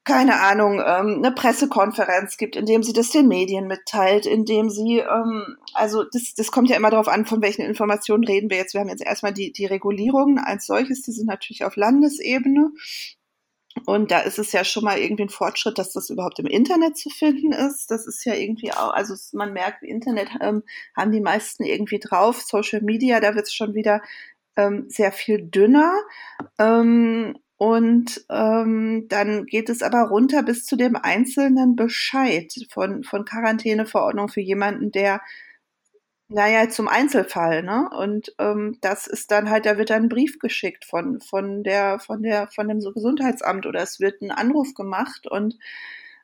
keine 0.05 0.39
Ahnung, 0.39 0.79
ähm, 0.79 1.17
eine 1.17 1.31
Pressekonferenz 1.31 2.37
gibt, 2.37 2.55
in 2.55 2.65
dem 2.65 2.83
sie 2.83 2.93
das 2.93 3.09
den 3.11 3.27
Medien 3.27 3.67
mitteilt, 3.67 4.25
in 4.25 4.45
dem 4.45 4.69
sie, 4.69 4.99
ähm, 4.99 5.57
also 5.73 6.03
das, 6.03 6.33
das 6.35 6.51
kommt 6.51 6.69
ja 6.69 6.77
immer 6.77 6.89
darauf 6.89 7.07
an, 7.07 7.25
von 7.25 7.41
welchen 7.41 7.63
Informationen 7.63 8.23
reden 8.23 8.49
wir 8.49 8.57
jetzt. 8.57 8.73
Wir 8.73 8.81
haben 8.81 8.89
jetzt 8.89 9.03
erstmal 9.03 9.33
die, 9.33 9.51
die 9.51 9.65
Regulierungen 9.65 10.39
als 10.39 10.65
solches, 10.65 11.01
die 11.01 11.11
sind 11.11 11.27
natürlich 11.27 11.63
auf 11.63 11.75
Landesebene. 11.75 12.71
Und 13.85 14.11
da 14.11 14.19
ist 14.19 14.39
es 14.39 14.51
ja 14.51 14.63
schon 14.63 14.83
mal 14.83 14.97
irgendwie 14.97 15.23
ein 15.23 15.29
Fortschritt, 15.29 15.77
dass 15.77 15.93
das 15.93 16.09
überhaupt 16.09 16.39
im 16.39 16.47
Internet 16.47 16.97
zu 16.97 17.09
finden 17.09 17.51
ist. 17.51 17.91
Das 17.91 18.07
ist 18.07 18.25
ja 18.25 18.33
irgendwie 18.33 18.73
auch, 18.73 18.91
also 18.93 19.13
man 19.37 19.53
merkt, 19.53 19.83
Internet 19.83 20.29
ähm, 20.41 20.63
haben 20.95 21.11
die 21.11 21.21
meisten 21.21 21.63
irgendwie 21.63 21.99
drauf. 21.99 22.41
Social 22.41 22.81
Media, 22.81 23.19
da 23.19 23.35
wird 23.35 23.45
es 23.45 23.53
schon 23.53 23.75
wieder 23.75 24.01
ähm, 24.55 24.85
sehr 24.89 25.11
viel 25.11 25.41
dünner. 25.41 25.93
Ähm, 26.57 27.37
und 27.59 28.25
ähm, 28.29 29.07
dann 29.09 29.45
geht 29.45 29.67
es 29.67 29.81
aber 29.83 30.03
runter 30.03 30.43
bis 30.43 30.63
zu 30.63 30.77
dem 30.77 30.95
einzelnen 30.95 31.75
Bescheid 31.75 32.53
von, 32.71 33.03
von 33.03 33.25
Quarantäneverordnung 33.25 34.29
für 34.29 34.39
jemanden, 34.39 34.93
der, 34.93 35.19
naja, 36.29 36.69
zum 36.69 36.87
Einzelfall, 36.87 37.61
ne? 37.63 37.89
Und 37.99 38.33
ähm, 38.39 38.77
das 38.79 39.07
ist 39.07 39.29
dann 39.31 39.49
halt, 39.49 39.65
da 39.65 39.77
wird 39.77 39.89
dann 39.89 40.03
ein 40.03 40.09
Brief 40.09 40.39
geschickt 40.39 40.85
von, 40.85 41.19
von 41.19 41.63
der, 41.63 41.99
von 41.99 42.23
der, 42.23 42.47
von 42.47 42.69
dem 42.69 42.79
Gesundheitsamt 42.79 43.65
oder 43.65 43.81
es 43.81 43.99
wird 43.99 44.21
ein 44.21 44.31
Anruf 44.31 44.73
gemacht 44.73 45.27
und 45.27 45.57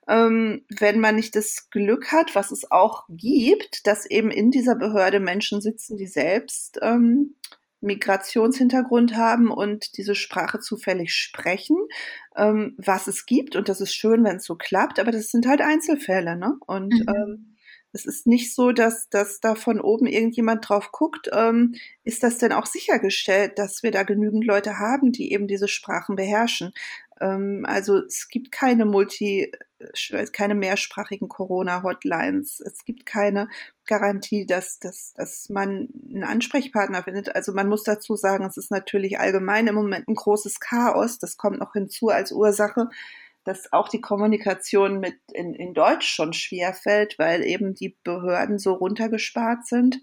ähm, 0.07 0.63
wenn 0.69 1.01
man 1.01 1.15
nicht 1.15 1.35
das 1.35 1.69
Glück 1.69 2.13
hat, 2.13 2.33
was 2.35 2.51
es 2.51 2.71
auch 2.71 3.03
gibt, 3.09 3.87
dass 3.87 4.05
eben 4.05 4.31
in 4.31 4.51
dieser 4.51 4.75
Behörde 4.75 5.19
Menschen 5.19 5.59
sitzen, 5.59 5.97
die 5.97 6.07
selbst 6.07 6.79
ähm, 6.81 7.35
Migrationshintergrund 7.85 9.15
haben 9.15 9.49
und 9.51 9.97
diese 9.97 10.15
Sprache 10.15 10.59
zufällig 10.59 11.13
sprechen, 11.13 11.77
ähm, 12.35 12.75
was 12.77 13.07
es 13.07 13.25
gibt. 13.25 13.55
Und 13.55 13.69
das 13.69 13.81
ist 13.81 13.93
schön, 13.93 14.23
wenn 14.23 14.37
es 14.37 14.45
so 14.45 14.55
klappt, 14.55 14.99
aber 14.99 15.11
das 15.11 15.29
sind 15.29 15.47
halt 15.47 15.61
Einzelfälle. 15.61 16.35
Ne? 16.35 16.57
Und 16.65 16.93
mhm. 16.93 17.05
ähm, 17.07 17.55
es 17.95 18.05
ist 18.05 18.27
nicht 18.27 18.53
so, 18.53 18.73
dass, 18.73 19.07
dass 19.09 19.39
da 19.39 19.55
von 19.55 19.79
oben 19.79 20.05
irgendjemand 20.05 20.67
drauf 20.67 20.91
guckt. 20.91 21.29
Ähm, 21.31 21.75
ist 22.03 22.23
das 22.23 22.37
denn 22.37 22.51
auch 22.51 22.65
sichergestellt, 22.65 23.57
dass 23.57 23.83
wir 23.83 23.91
da 23.91 24.03
genügend 24.03 24.45
Leute 24.45 24.79
haben, 24.79 25.13
die 25.13 25.31
eben 25.31 25.47
diese 25.47 25.69
Sprachen 25.69 26.17
beherrschen? 26.17 26.73
Ähm, 27.21 27.63
also 27.65 27.99
es 27.99 28.27
gibt 28.27 28.51
keine 28.51 28.83
Multi, 28.83 29.51
keine 30.31 30.55
mehrsprachigen 30.55 31.27
Corona-Hotlines. 31.27 32.61
Es 32.61 32.85
gibt 32.85 33.05
keine 33.05 33.49
Garantie, 33.85 34.45
dass, 34.45 34.79
dass, 34.79 35.13
dass 35.13 35.49
man 35.49 35.89
einen 36.09 36.23
Ansprechpartner 36.23 37.03
findet. 37.03 37.35
Also 37.35 37.53
man 37.53 37.67
muss 37.67 37.83
dazu 37.83 38.15
sagen, 38.15 38.45
es 38.45 38.57
ist 38.57 38.71
natürlich 38.71 39.19
allgemein 39.19 39.67
im 39.67 39.75
Moment 39.75 40.07
ein 40.07 40.15
großes 40.15 40.59
Chaos. 40.59 41.19
Das 41.19 41.37
kommt 41.37 41.59
noch 41.59 41.73
hinzu 41.73 42.09
als 42.09 42.31
Ursache, 42.31 42.89
dass 43.43 43.73
auch 43.73 43.89
die 43.89 44.01
Kommunikation 44.01 44.99
mit 44.99 45.17
in, 45.33 45.53
in 45.53 45.73
Deutsch 45.73 46.07
schon 46.07 46.33
schwer 46.33 46.73
fällt, 46.73 47.19
weil 47.19 47.43
eben 47.43 47.75
die 47.75 47.97
Behörden 48.03 48.59
so 48.59 48.73
runtergespart 48.73 49.65
sind 49.67 49.99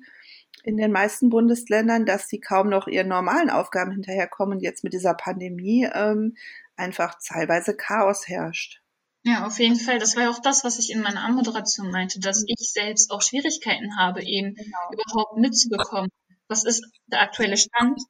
in 0.64 0.76
den 0.76 0.92
meisten 0.92 1.28
Bundesländern, 1.28 2.06
dass 2.06 2.28
sie 2.28 2.40
kaum 2.40 2.68
noch 2.68 2.86
ihren 2.86 3.08
normalen 3.08 3.50
Aufgaben 3.50 3.90
hinterherkommen. 3.90 4.60
Jetzt 4.60 4.84
mit 4.84 4.92
dieser 4.92 5.14
Pandemie 5.14 5.88
ähm, 5.92 6.36
einfach 6.76 7.16
teilweise 7.26 7.74
Chaos 7.74 8.28
herrscht. 8.28 8.81
Ja, 9.24 9.46
auf 9.46 9.58
jeden 9.60 9.78
Fall. 9.78 9.98
Das 9.98 10.16
war 10.16 10.24
ja 10.24 10.30
auch 10.30 10.40
das, 10.40 10.64
was 10.64 10.78
ich 10.78 10.90
in 10.90 11.00
meiner 11.00 11.22
Anmoderation 11.22 11.90
meinte, 11.90 12.18
dass 12.18 12.44
ich 12.46 12.72
selbst 12.72 13.10
auch 13.10 13.22
Schwierigkeiten 13.22 13.96
habe, 13.96 14.22
eben 14.22 14.54
genau. 14.54 14.78
überhaupt 14.92 15.38
mitzubekommen. 15.38 16.10
Was 16.48 16.64
ist 16.64 16.84
der 17.06 17.20
aktuelle 17.20 17.56
Stand? 17.56 18.00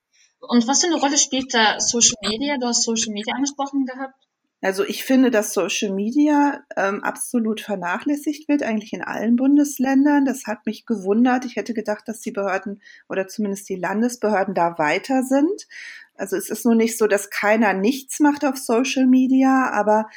Und 0.41 0.67
was 0.67 0.81
für 0.81 0.87
eine 0.87 0.99
Rolle 1.01 1.19
spielt 1.19 1.53
da 1.53 1.79
Social 1.81 2.17
Media? 2.29 2.57
Du 2.59 2.67
hast 2.67 2.83
Social 2.83 3.13
Media 3.13 3.35
angesprochen 3.35 3.85
gehabt. 3.85 4.15
Also 4.63 4.85
ich 4.85 5.05
finde, 5.05 5.33
dass 5.33 5.53
Social 5.53 5.93
Media 5.93 6.65
ähm, 6.77 7.03
absolut 7.03 7.61
vernachlässigt 7.61 8.49
wird, 8.49 8.63
eigentlich 8.63 8.93
in 8.93 9.03
allen 9.03 9.35
Bundesländern. 9.35 10.25
Das 10.25 10.47
hat 10.47 10.67
mich 10.67 10.87
gewundert. 10.87 11.45
Ich 11.45 11.57
hätte 11.57 11.75
gedacht, 11.75 12.07
dass 12.07 12.21
die 12.21 12.31
Behörden 12.31 12.81
oder 13.09 13.27
zumindest 13.27 13.69
die 13.69 13.75
Landesbehörden 13.75 14.55
da 14.55 14.79
weiter 14.79 15.25
sind. 15.25 15.67
Also 16.15 16.37
es 16.37 16.49
ist 16.49 16.65
nur 16.65 16.77
nicht 16.77 16.97
so, 16.97 17.09
dass 17.09 17.31
keiner 17.31 17.75
nichts 17.75 18.21
macht 18.21 18.45
auf 18.45 18.57
Social 18.57 19.07
Media, 19.07 19.69
aber 19.73 20.09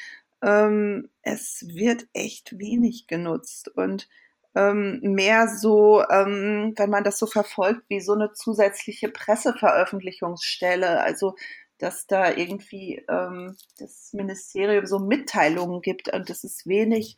ähm, 0.46 1.10
es 1.24 1.66
wird 1.68 2.08
echt 2.14 2.60
wenig 2.60 3.08
genutzt 3.08 3.70
und 3.76 4.08
ähm, 4.54 5.00
mehr 5.02 5.50
so, 5.50 6.04
ähm, 6.10 6.74
wenn 6.78 6.90
man 6.90 7.04
das 7.04 7.18
so 7.18 7.26
verfolgt, 7.26 7.84
wie 7.90 8.00
so 8.00 8.14
eine 8.14 8.32
zusätzliche 8.34 9.10
Presseveröffentlichungsstelle, 9.10 11.02
also 11.02 11.36
dass 11.80 12.08
da 12.08 12.32
irgendwie 12.32 13.04
ähm, 13.10 13.58
das 13.80 14.14
Ministerium 14.14 14.86
so 14.86 15.00
Mitteilungen 15.00 15.82
gibt 15.82 16.14
und 16.14 16.30
es 16.30 16.44
ist 16.46 16.68
wenig 16.68 17.18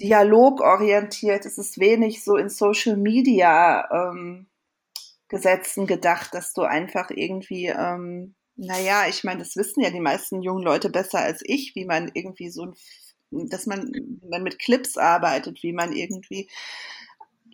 dialogorientiert, 0.00 1.44
es 1.44 1.58
ist 1.58 1.78
wenig 1.78 2.24
so 2.24 2.36
in 2.36 2.48
Social 2.48 2.96
Media 2.96 3.88
ähm, 3.92 4.48
Gesetzen 5.28 5.86
gedacht, 5.86 6.32
dass 6.32 6.54
du 6.54 6.62
einfach 6.62 7.10
irgendwie, 7.10 7.66
ähm, 7.66 8.34
naja, 8.58 9.08
ich 9.08 9.24
meine, 9.24 9.38
das 9.38 9.56
wissen 9.56 9.82
ja 9.82 9.90
die 9.90 10.00
meisten 10.00 10.42
jungen 10.42 10.62
Leute 10.62 10.90
besser 10.90 11.20
als 11.20 11.40
ich, 11.44 11.74
wie 11.74 11.86
man 11.86 12.10
irgendwie 12.12 12.50
so 12.50 12.74
dass 13.30 13.66
man, 13.66 13.92
man 14.28 14.42
mit 14.42 14.58
Clips 14.58 14.96
arbeitet, 14.96 15.62
wie 15.62 15.72
man 15.72 15.92
irgendwie 15.92 16.48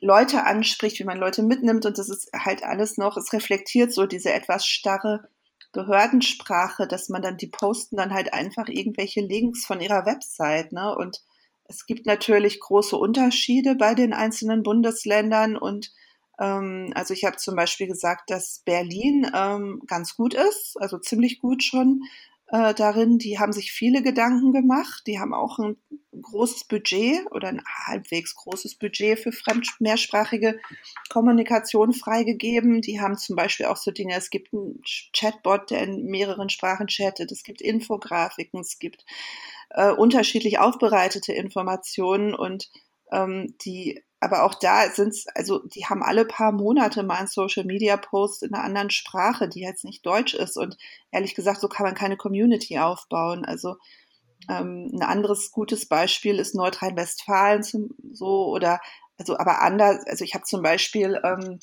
Leute 0.01 0.45
anspricht, 0.45 0.99
wie 0.99 1.05
man 1.05 1.19
Leute 1.19 1.43
mitnimmt 1.43 1.87
und 1.87 1.99
das 1.99 2.09
ist 2.09 2.31
halt 2.33 2.63
alles 2.63 2.99
noch, 2.99 3.17
es 3.17 3.33
reflektiert 3.33 3.93
so 3.93 4.07
diese 4.07 4.33
etwas 4.33 4.67
starre 4.67 5.29
Behördensprache, 5.73 6.87
dass 6.87 7.09
man 7.09 7.23
dann, 7.23 7.37
die 7.37 7.49
posten 7.49 7.97
dann 7.97 8.15
halt 8.15 8.33
einfach 8.33 8.69
irgendwelche 8.69 9.21
Links 9.21 9.67
von 9.67 9.81
ihrer 9.81 10.07
Website, 10.07 10.73
ne? 10.73 10.95
Und 10.95 11.23
es 11.67 11.87
gibt 11.87 12.07
natürlich 12.07 12.61
große 12.61 12.97
Unterschiede 12.97 13.75
bei 13.75 13.95
den 13.95 14.13
einzelnen 14.13 14.63
Bundesländern 14.63 15.57
und 15.57 15.93
also 16.39 17.15
ich 17.15 17.25
habe 17.25 17.37
zum 17.37 17.57
Beispiel 17.57 17.87
gesagt, 17.87 18.31
dass 18.31 18.63
Berlin 18.65 19.31
ähm, 19.35 19.83
ganz 19.87 20.17
gut 20.17 20.35
ist, 20.35 20.77
also 20.81 20.99
ziemlich 20.99 21.41
gut 21.41 21.63
schon 21.63 22.03
äh, 22.49 22.75
darin. 22.75 23.19
Die 23.19 23.39
haben 23.39 23.53
sich 23.53 23.73
viele 23.73 24.03
Gedanken 24.03 24.53
gemacht. 24.53 25.05
Die 25.07 25.19
haben 25.19 25.35
auch 25.35 25.59
ein 25.59 25.77
großes 26.21 26.65
Budget 26.65 27.27
oder 27.33 27.49
ein 27.49 27.63
halbwegs 27.87 28.35
großes 28.35 28.77
Budget 28.77 29.19
für 29.19 29.33
fremd 29.33 29.69
mehrsprachige 29.81 30.61
Kommunikation 31.09 31.93
freigegeben. 31.93 32.81
Die 32.81 33.01
haben 33.01 33.17
zum 33.17 33.37
Beispiel 33.37 33.67
auch 33.67 33.77
so 33.77 33.91
Dinge, 33.91 34.15
es 34.15 34.31
gibt 34.31 34.53
einen 34.53 34.83
Chatbot, 35.13 35.71
der 35.71 35.83
in 35.83 36.05
mehreren 36.07 36.49
Sprachen 36.49 36.87
chattet, 36.87 37.33
es 37.33 37.43
gibt 37.43 37.61
Infografiken, 37.61 38.61
es 38.61 38.79
gibt 38.79 39.05
äh, 39.71 39.91
unterschiedlich 39.91 40.59
aufbereitete 40.59 41.33
Informationen 41.33 42.35
und 42.35 42.71
ähm, 43.11 43.55
die 43.65 44.03
aber 44.25 44.45
auch 44.45 44.55
da 44.55 44.89
sind 44.91 45.15
also 45.35 45.61
die 45.67 45.87
haben 45.87 46.03
alle 46.03 46.25
paar 46.25 46.53
Monate 46.53 47.03
mal 47.03 47.17
einen 47.17 47.29
Social 47.29 47.65
Media 47.65 47.97
Post 47.97 48.43
in 48.43 48.55
einer 48.55 48.65
anderen 48.65 48.91
Sprache, 48.91 49.49
die 49.49 49.61
jetzt 49.61 49.85
nicht 49.85 50.05
Deutsch 50.07 50.35
ist. 50.35 50.57
Und 50.57 50.77
ehrlich 51.11 51.35
gesagt, 51.35 51.61
so 51.61 51.69
kann 51.69 51.85
man 51.85 51.95
keine 51.95 52.17
Community 52.17 52.79
aufbauen. 52.79 53.45
Also 53.45 53.77
ähm, 54.49 54.91
ein 54.93 55.03
anderes 55.03 55.53
gutes 55.53 55.87
Beispiel 55.87 56.39
ist 56.39 56.55
Nordrhein-Westfalen 56.55 57.63
so 57.63 58.49
oder 58.49 58.81
also 59.19 59.39
aber 59.39 59.63
anders. 59.63 60.05
Also 60.07 60.25
ich 60.25 60.35
habe 60.35 60.45
zum 60.45 60.63
Beispiel 60.63 61.21
ähm, 61.25 61.61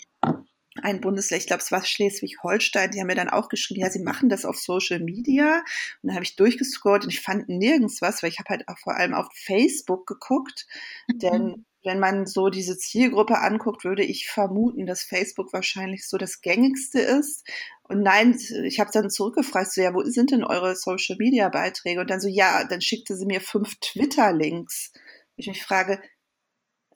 ein 0.82 1.02
Bundesland, 1.02 1.42
ich 1.42 1.48
glaube, 1.48 1.62
es 1.62 1.72
war 1.72 1.84
Schleswig-Holstein, 1.84 2.92
die 2.92 3.00
haben 3.00 3.08
mir 3.08 3.16
dann 3.16 3.30
auch 3.30 3.50
geschrieben, 3.50 3.82
ja, 3.82 3.90
sie 3.90 4.02
machen 4.02 4.30
das 4.30 4.46
auf 4.46 4.58
Social 4.58 5.00
Media. 5.00 5.58
Und 6.02 6.08
dann 6.08 6.16
habe 6.16 6.24
ich 6.24 6.38
durchgescrollt 6.38 7.04
und 7.04 7.10
ich 7.10 7.22
fand 7.22 7.50
nirgends 7.50 8.02
was, 8.02 8.24
weil 8.24 8.30
ich 8.30 8.40
habe 8.40 8.50
halt 8.50 8.68
auch 8.68 8.78
vor 8.78 8.96
allem 8.96 9.14
auf 9.14 9.28
Facebook 9.34 10.08
geguckt, 10.08 10.68
denn 11.14 11.66
wenn 11.84 12.00
man 12.00 12.26
so 12.26 12.50
diese 12.50 12.78
Zielgruppe 12.78 13.40
anguckt, 13.40 13.84
würde 13.84 14.04
ich 14.04 14.28
vermuten, 14.28 14.86
dass 14.86 15.04
Facebook 15.04 15.52
wahrscheinlich 15.54 16.08
so 16.08 16.18
das 16.18 16.42
gängigste 16.42 17.00
ist. 17.00 17.48
Und 17.84 18.02
nein, 18.02 18.40
ich 18.64 18.80
habe 18.80 18.92
dann 18.94 19.10
zurückgefragt, 19.10 19.74
so 19.74 19.82
ja, 19.82 19.94
wo 19.94 20.04
sind 20.04 20.32
denn 20.32 20.44
eure 20.44 20.76
Social 20.76 21.18
Media 21.18 21.50
Beiträge? 21.50 22.02
Und 22.02 22.10
dann 22.10 22.22
so, 22.22 22.28
ja, 22.28 22.64
dann 22.66 22.82
schickte 22.82 23.16
sie 23.16 23.26
mir 23.26 23.42
fünf 23.42 23.80
Twitter-Links. 23.80 24.94
Ich 25.36 25.48
mich 25.48 25.64
frage, 25.64 26.02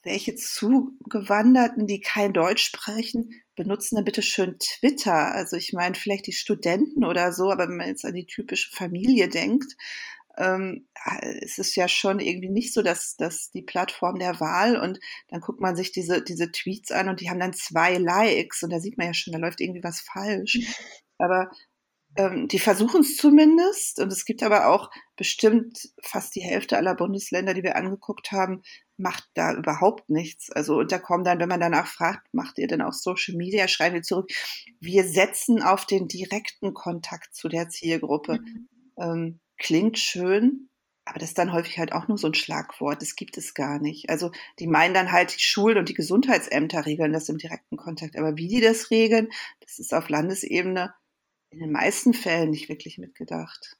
welche 0.03 0.35
Zugewanderten, 0.35 1.87
die 1.87 1.99
kein 1.99 2.31
Deutsch 2.31 2.63
sprechen, 2.63 3.31
benutzen 3.55 3.95
dann 3.95 4.05
bitte 4.05 4.21
schön 4.21 4.57
Twitter? 4.59 5.33
Also 5.33 5.57
ich 5.57 5.73
meine, 5.73 5.95
vielleicht 5.95 6.27
die 6.27 6.33
Studenten 6.33 7.03
oder 7.03 7.33
so, 7.33 7.51
aber 7.51 7.67
wenn 7.67 7.77
man 7.77 7.87
jetzt 7.87 8.05
an 8.05 8.13
die 8.13 8.27
typische 8.27 8.69
Familie 8.69 9.29
denkt, 9.29 9.75
ähm, 10.37 10.87
es 11.41 11.57
ist 11.57 11.75
ja 11.75 11.87
schon 11.87 12.19
irgendwie 12.19 12.49
nicht 12.49 12.73
so, 12.73 12.81
dass, 12.81 13.15
dass 13.15 13.51
die 13.51 13.61
Plattform 13.61 14.19
der 14.19 14.39
Wahl 14.39 14.77
und 14.77 14.99
dann 15.29 15.41
guckt 15.41 15.61
man 15.61 15.75
sich 15.75 15.91
diese, 15.91 16.21
diese 16.21 16.51
Tweets 16.51 16.91
an 16.91 17.09
und 17.09 17.21
die 17.21 17.29
haben 17.29 17.39
dann 17.39 17.53
zwei 17.53 17.97
Likes 17.97 18.63
und 18.63 18.71
da 18.71 18.79
sieht 18.79 18.97
man 18.97 19.07
ja 19.07 19.13
schon, 19.13 19.33
da 19.33 19.39
läuft 19.39 19.61
irgendwie 19.61 19.83
was 19.83 20.01
falsch. 20.01 20.59
Aber 21.17 21.49
ähm, 22.17 22.47
die 22.47 22.59
versuchen 22.59 23.01
es 23.01 23.17
zumindest 23.17 23.99
und 23.99 24.11
es 24.11 24.25
gibt 24.25 24.41
aber 24.43 24.67
auch 24.67 24.89
bestimmt 25.15 25.89
fast 26.01 26.35
die 26.35 26.41
Hälfte 26.41 26.77
aller 26.77 26.95
Bundesländer, 26.95 27.53
die 27.53 27.63
wir 27.63 27.75
angeguckt 27.75 28.31
haben, 28.31 28.61
macht 28.97 29.25
da 29.33 29.53
überhaupt 29.53 30.09
nichts. 30.09 30.51
Also 30.51 30.79
und 30.79 30.91
da 30.91 30.99
kommen 30.99 31.23
dann, 31.23 31.39
wenn 31.39 31.49
man 31.49 31.59
danach 31.59 31.87
fragt, 31.87 32.33
macht 32.33 32.57
ihr 32.57 32.67
denn 32.67 32.81
auch 32.81 32.93
Social 32.93 33.35
Media, 33.35 33.67
schreiben 33.67 33.95
wir 33.95 34.01
zurück, 34.01 34.31
wir 34.79 35.03
setzen 35.03 35.61
auf 35.61 35.85
den 35.85 36.07
direkten 36.07 36.73
Kontakt 36.73 37.35
zu 37.35 37.49
der 37.49 37.69
Zielgruppe. 37.69 38.39
Mhm. 38.39 38.69
Ähm, 38.97 39.39
klingt 39.57 39.97
schön, 39.97 40.69
aber 41.05 41.19
das 41.19 41.29
ist 41.29 41.37
dann 41.37 41.53
häufig 41.53 41.77
halt 41.77 41.93
auch 41.93 42.07
nur 42.07 42.17
so 42.17 42.27
ein 42.27 42.33
Schlagwort. 42.33 43.01
Das 43.01 43.15
gibt 43.15 43.37
es 43.37 43.53
gar 43.53 43.79
nicht. 43.79 44.09
Also 44.09 44.31
die 44.59 44.67
meinen 44.67 44.95
dann 44.95 45.11
halt, 45.11 45.35
die 45.35 45.41
Schulen 45.41 45.77
und 45.77 45.87
die 45.87 45.93
Gesundheitsämter 45.93 46.85
regeln 46.85 47.13
das 47.13 47.29
im 47.29 47.37
direkten 47.37 47.77
Kontakt. 47.77 48.17
Aber 48.17 48.37
wie 48.37 48.47
die 48.47 48.61
das 48.61 48.89
regeln, 48.89 49.29
das 49.61 49.77
ist 49.77 49.93
auf 49.93 50.09
Landesebene 50.09 50.93
in 51.51 51.59
den 51.59 51.71
meisten 51.71 52.13
Fällen 52.13 52.49
nicht 52.49 52.69
wirklich 52.69 52.97
mitgedacht. 52.97 53.77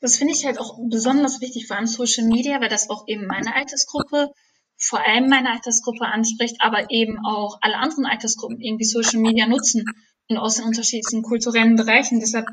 Das 0.00 0.16
finde 0.16 0.34
ich 0.34 0.46
halt 0.46 0.60
auch 0.60 0.78
besonders 0.88 1.40
wichtig, 1.40 1.66
vor 1.66 1.76
allem 1.76 1.88
Social 1.88 2.26
Media, 2.26 2.60
weil 2.60 2.68
das 2.68 2.88
auch 2.88 3.08
eben 3.08 3.26
meine 3.26 3.56
Altersgruppe, 3.56 4.30
vor 4.76 5.04
allem 5.04 5.28
meine 5.28 5.50
Altersgruppe 5.50 6.06
anspricht, 6.06 6.56
aber 6.60 6.90
eben 6.90 7.18
auch 7.26 7.58
alle 7.60 7.76
anderen 7.76 8.06
Altersgruppen 8.06 8.60
irgendwie 8.60 8.84
Social 8.84 9.20
Media 9.20 9.48
nutzen 9.48 9.84
und 10.28 10.38
aus 10.38 10.56
den 10.56 10.66
unterschiedlichen 10.66 11.22
kulturellen 11.22 11.74
Bereichen. 11.74 12.20
Deshalb 12.20 12.46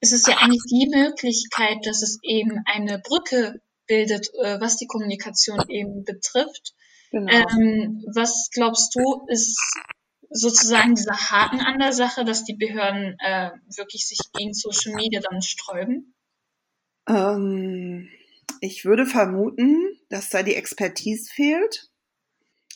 ist 0.00 0.12
es 0.12 0.26
ja 0.26 0.36
eigentlich 0.38 0.62
die 0.70 0.88
Möglichkeit, 0.88 1.78
dass 1.84 2.02
es 2.02 2.18
eben 2.22 2.62
eine 2.66 2.98
Brücke 2.98 3.60
bildet, 3.86 4.28
äh, 4.42 4.60
was 4.60 4.76
die 4.76 4.86
Kommunikation 4.86 5.60
eben 5.68 6.04
betrifft. 6.04 6.74
Genau. 7.10 7.32
Ähm, 7.32 8.04
was 8.14 8.50
glaubst 8.52 8.94
du, 8.94 9.26
ist 9.28 9.58
sozusagen 10.30 10.94
dieser 10.94 11.16
Haken 11.16 11.60
an 11.60 11.78
der 11.78 11.92
Sache, 11.92 12.24
dass 12.24 12.44
die 12.44 12.54
Behörden 12.54 13.16
äh, 13.18 13.50
wirklich 13.76 14.06
sich 14.06 14.18
gegen 14.34 14.52
Social 14.52 14.94
Media 14.94 15.20
dann 15.20 15.40
sträuben? 15.40 16.14
Ähm, 17.08 18.08
ich 18.60 18.84
würde 18.84 19.06
vermuten, 19.06 19.98
dass 20.10 20.28
da 20.28 20.42
die 20.42 20.54
Expertise 20.54 21.32
fehlt. 21.32 21.88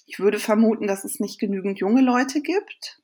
Ich 0.07 0.19
würde 0.19 0.39
vermuten, 0.39 0.87
dass 0.87 1.05
es 1.05 1.21
nicht 1.21 1.39
genügend 1.39 1.79
junge 1.79 2.03
Leute 2.03 2.41
gibt. 2.41 3.01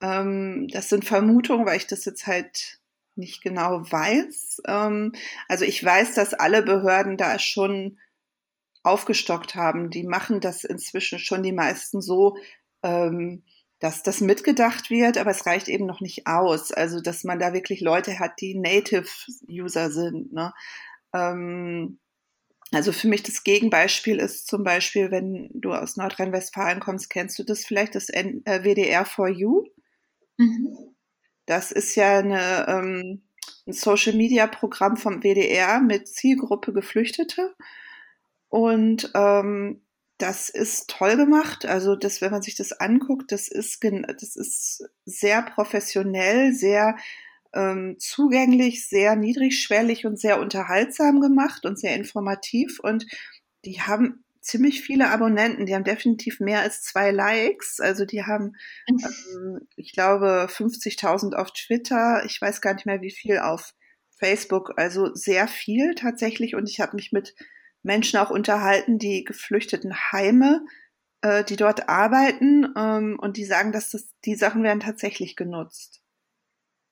Ähm, 0.00 0.68
das 0.72 0.88
sind 0.88 1.04
Vermutungen, 1.04 1.66
weil 1.66 1.76
ich 1.76 1.86
das 1.86 2.04
jetzt 2.04 2.26
halt 2.26 2.80
nicht 3.16 3.42
genau 3.42 3.90
weiß. 3.90 4.62
Ähm, 4.66 5.12
also 5.48 5.64
ich 5.64 5.82
weiß, 5.82 6.14
dass 6.14 6.34
alle 6.34 6.62
Behörden 6.62 7.16
da 7.16 7.38
schon 7.38 7.98
aufgestockt 8.82 9.54
haben. 9.54 9.90
Die 9.90 10.04
machen 10.04 10.40
das 10.40 10.64
inzwischen 10.64 11.18
schon 11.18 11.42
die 11.42 11.52
meisten 11.52 12.00
so, 12.00 12.36
ähm, 12.82 13.44
dass 13.78 14.02
das 14.02 14.20
mitgedacht 14.20 14.90
wird, 14.90 15.18
aber 15.18 15.30
es 15.30 15.46
reicht 15.46 15.68
eben 15.68 15.86
noch 15.86 16.00
nicht 16.00 16.26
aus. 16.26 16.72
Also 16.72 17.00
dass 17.00 17.24
man 17.24 17.38
da 17.38 17.52
wirklich 17.52 17.80
Leute 17.80 18.18
hat, 18.18 18.40
die 18.40 18.54
Native-User 18.54 19.90
sind. 19.90 20.32
Ne? 20.32 20.52
Ähm, 21.12 21.98
also 22.72 22.92
für 22.92 23.08
mich 23.08 23.22
das 23.22 23.44
Gegenbeispiel 23.44 24.18
ist 24.18 24.46
zum 24.46 24.64
Beispiel, 24.64 25.10
wenn 25.10 25.50
du 25.52 25.72
aus 25.74 25.96
Nordrhein-Westfalen 25.96 26.80
kommst, 26.80 27.10
kennst 27.10 27.38
du 27.38 27.44
das 27.44 27.64
vielleicht, 27.64 27.94
das 27.94 28.06
WDR 28.06 29.04
4U? 29.04 29.66
Mhm. 30.38 30.91
Das 31.46 31.72
ist 31.72 31.94
ja 31.96 32.18
eine, 32.18 32.66
ähm, 32.68 33.22
ein 33.66 33.72
Social-Media-Programm 33.72 34.96
vom 34.96 35.22
WDR 35.22 35.80
mit 35.80 36.08
Zielgruppe 36.08 36.72
Geflüchtete. 36.72 37.54
Und 38.48 39.10
ähm, 39.14 39.82
das 40.18 40.48
ist 40.48 40.88
toll 40.90 41.16
gemacht. 41.16 41.66
Also 41.66 41.96
das, 41.96 42.20
wenn 42.20 42.30
man 42.30 42.42
sich 42.42 42.54
das 42.54 42.72
anguckt, 42.72 43.32
das 43.32 43.48
ist, 43.48 43.82
das 43.82 44.36
ist 44.36 44.84
sehr 45.04 45.42
professionell, 45.42 46.54
sehr 46.54 46.96
ähm, 47.54 47.96
zugänglich, 47.98 48.88
sehr 48.88 49.16
niedrigschwellig 49.16 50.06
und 50.06 50.18
sehr 50.18 50.40
unterhaltsam 50.40 51.20
gemacht 51.20 51.66
und 51.66 51.78
sehr 51.78 51.96
informativ. 51.96 52.78
Und 52.80 53.06
die 53.64 53.80
haben 53.80 54.24
ziemlich 54.42 54.82
viele 54.82 55.08
Abonnenten. 55.08 55.66
Die 55.66 55.74
haben 55.74 55.84
definitiv 55.84 56.40
mehr 56.40 56.60
als 56.60 56.82
zwei 56.82 57.10
Likes. 57.10 57.80
Also 57.80 58.04
die 58.04 58.24
haben, 58.24 58.52
ähm, 58.88 59.60
ich 59.76 59.92
glaube, 59.92 60.48
50.000 60.50 61.34
auf 61.34 61.52
Twitter. 61.52 62.24
Ich 62.26 62.40
weiß 62.40 62.60
gar 62.60 62.74
nicht 62.74 62.86
mehr, 62.86 63.00
wie 63.00 63.12
viel 63.12 63.38
auf 63.38 63.74
Facebook. 64.18 64.74
Also 64.76 65.14
sehr 65.14 65.48
viel 65.48 65.94
tatsächlich. 65.94 66.54
Und 66.54 66.68
ich 66.68 66.80
habe 66.80 66.96
mich 66.96 67.12
mit 67.12 67.34
Menschen 67.82 68.18
auch 68.18 68.30
unterhalten, 68.30 68.98
die 68.98 69.24
geflüchteten 69.24 69.94
Heime, 70.12 70.64
äh, 71.22 71.44
die 71.44 71.56
dort 71.56 71.88
arbeiten. 71.88 72.66
Ähm, 72.76 73.18
und 73.20 73.36
die 73.36 73.44
sagen, 73.44 73.72
dass 73.72 73.90
das, 73.90 74.12
die 74.24 74.34
Sachen 74.34 74.62
werden 74.64 74.80
tatsächlich 74.80 75.36
genutzt. 75.36 76.02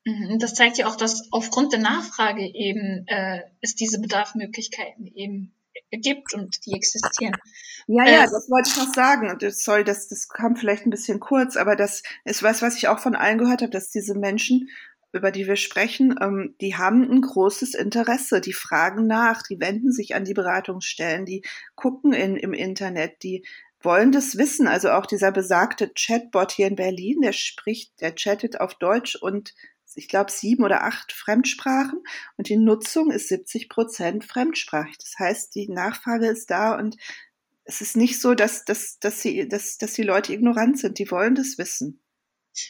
Mhm. 0.05 0.39
Das 0.39 0.55
zeigt 0.55 0.77
ja 0.77 0.87
auch, 0.87 0.95
dass 0.95 1.27
aufgrund 1.31 1.73
der 1.73 1.79
Nachfrage 1.79 2.43
eben 2.43 3.05
äh, 3.07 3.41
es 3.61 3.75
diese 3.75 4.01
Bedarfsmöglichkeiten 4.01 5.05
eben 5.05 5.53
gibt 5.91 6.33
und 6.33 6.65
die 6.65 6.73
existieren. 6.73 7.35
Ja, 7.87 8.05
ja, 8.05 8.23
äh, 8.23 8.29
das 8.29 8.49
wollte 8.49 8.69
ich 8.69 8.77
noch 8.77 8.93
sagen. 8.93 9.37
Das 9.39 9.63
soll, 9.63 9.83
das, 9.83 10.07
das 10.07 10.29
kam 10.29 10.55
vielleicht 10.55 10.85
ein 10.85 10.91
bisschen 10.91 11.19
kurz, 11.19 11.57
aber 11.57 11.75
das 11.75 12.03
ist 12.25 12.43
was, 12.43 12.61
was 12.61 12.77
ich 12.77 12.87
auch 12.87 12.99
von 12.99 13.15
allen 13.15 13.37
gehört 13.37 13.61
habe, 13.61 13.71
dass 13.71 13.89
diese 13.89 14.15
Menschen, 14.15 14.69
über 15.13 15.31
die 15.31 15.47
wir 15.47 15.57
sprechen, 15.57 16.15
ähm, 16.21 16.55
die 16.61 16.77
haben 16.77 17.09
ein 17.09 17.21
großes 17.21 17.73
Interesse, 17.73 18.41
die 18.41 18.53
fragen 18.53 19.07
nach, 19.07 19.41
die 19.43 19.59
wenden 19.59 19.91
sich 19.91 20.15
an 20.15 20.23
die 20.23 20.33
Beratungsstellen, 20.33 21.25
die 21.25 21.43
gucken 21.75 22.13
in, 22.13 22.35
im 22.37 22.53
Internet, 22.53 23.23
die 23.23 23.43
wollen 23.81 24.11
das 24.11 24.37
wissen. 24.37 24.67
Also 24.67 24.91
auch 24.91 25.05
dieser 25.05 25.31
besagte 25.31 25.91
Chatbot 25.95 26.51
hier 26.51 26.67
in 26.67 26.75
Berlin, 26.75 27.21
der 27.21 27.33
spricht, 27.33 27.99
der 27.99 28.13
chattet 28.15 28.59
auf 28.59 28.75
Deutsch 28.75 29.15
und 29.15 29.53
ich 29.95 30.07
glaube, 30.07 30.31
sieben 30.31 30.63
oder 30.63 30.83
acht 30.83 31.11
Fremdsprachen 31.11 32.03
und 32.37 32.49
die 32.49 32.57
Nutzung 32.57 33.11
ist 33.11 33.27
70 33.29 33.69
Prozent 33.69 34.23
fremdsprachig. 34.23 34.97
Das 34.97 35.15
heißt, 35.19 35.55
die 35.55 35.67
Nachfrage 35.69 36.27
ist 36.27 36.49
da 36.49 36.77
und 36.77 36.97
es 37.63 37.81
ist 37.81 37.95
nicht 37.95 38.19
so, 38.19 38.33
dass, 38.33 38.65
dass, 38.65 38.99
dass, 38.99 39.21
sie, 39.21 39.47
dass, 39.47 39.77
dass 39.77 39.93
die 39.93 40.03
Leute 40.03 40.33
ignorant 40.33 40.79
sind. 40.79 40.99
Die 40.99 41.09
wollen 41.11 41.35
das 41.35 41.57
wissen. 41.57 42.01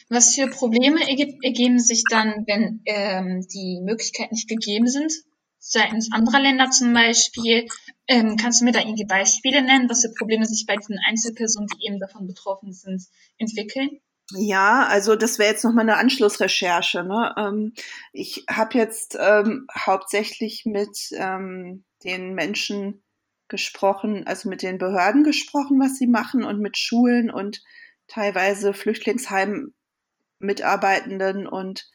Was 0.08 0.34
für 0.34 0.46
Probleme 0.48 1.00
ergeben 1.00 1.80
sich 1.80 2.04
dann, 2.08 2.44
wenn 2.46 2.82
ähm, 2.84 3.46
die 3.52 3.80
Möglichkeiten 3.82 4.34
nicht 4.34 4.48
gegeben 4.48 4.86
sind? 4.86 5.12
Seitens 5.58 6.12
anderer 6.12 6.40
Länder 6.40 6.70
zum 6.70 6.92
Beispiel. 6.92 7.66
Ähm, 8.06 8.36
kannst 8.36 8.60
du 8.60 8.64
mir 8.64 8.72
da 8.72 8.80
irgendwie 8.80 9.04
Beispiele 9.04 9.62
nennen, 9.62 9.88
was 9.88 10.02
für 10.02 10.12
Probleme 10.12 10.44
sich 10.44 10.66
bei 10.66 10.76
diesen 10.76 10.98
Einzelpersonen, 11.08 11.68
die 11.68 11.86
eben 11.86 11.98
davon 11.98 12.26
betroffen 12.26 12.72
sind, 12.72 13.02
entwickeln? 13.38 14.00
Ja, 14.30 14.86
also 14.86 15.16
das 15.16 15.38
wäre 15.38 15.50
jetzt 15.50 15.64
nochmal 15.64 15.88
eine 15.88 15.98
Anschlussrecherche. 15.98 17.02
Ne? 17.02 17.34
Ähm, 17.36 17.74
ich 18.12 18.44
habe 18.48 18.78
jetzt 18.78 19.16
ähm, 19.20 19.66
hauptsächlich 19.76 20.64
mit 20.64 21.10
ähm, 21.12 21.84
den 22.04 22.34
Menschen 22.34 23.02
gesprochen, 23.48 24.24
also 24.26 24.48
mit 24.48 24.62
den 24.62 24.78
Behörden 24.78 25.24
gesprochen, 25.24 25.80
was 25.80 25.98
sie 25.98 26.06
machen 26.06 26.44
und 26.44 26.60
mit 26.60 26.78
Schulen 26.78 27.30
und 27.30 27.62
teilweise 28.08 28.72
Flüchtlingsheim-Mitarbeitenden 28.72 31.46
und 31.46 31.90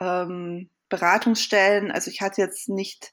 ähm, 0.00 0.70
Beratungsstellen. 0.88 1.90
Also 1.90 2.08
ich 2.10 2.20
hatte 2.20 2.40
jetzt 2.40 2.68
nicht 2.68 3.12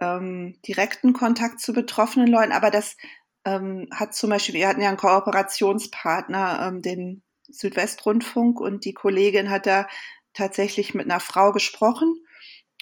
ähm, 0.00 0.58
direkten 0.66 1.12
Kontakt 1.12 1.60
zu 1.60 1.72
betroffenen 1.72 2.26
Leuten, 2.28 2.52
aber 2.52 2.72
das 2.72 2.96
ähm, 3.44 3.86
hat 3.92 4.14
zum 4.14 4.30
Beispiel, 4.30 4.56
wir 4.56 4.66
hatten 4.68 4.82
ja 4.82 4.88
einen 4.88 4.96
Kooperationspartner, 4.96 6.72
den 6.80 7.22
Südwestrundfunk 7.52 8.60
und 8.60 8.84
die 8.84 8.94
Kollegin 8.94 9.50
hat 9.50 9.66
da 9.66 9.88
tatsächlich 10.32 10.94
mit 10.94 11.06
einer 11.06 11.20
Frau 11.20 11.52
gesprochen 11.52 12.24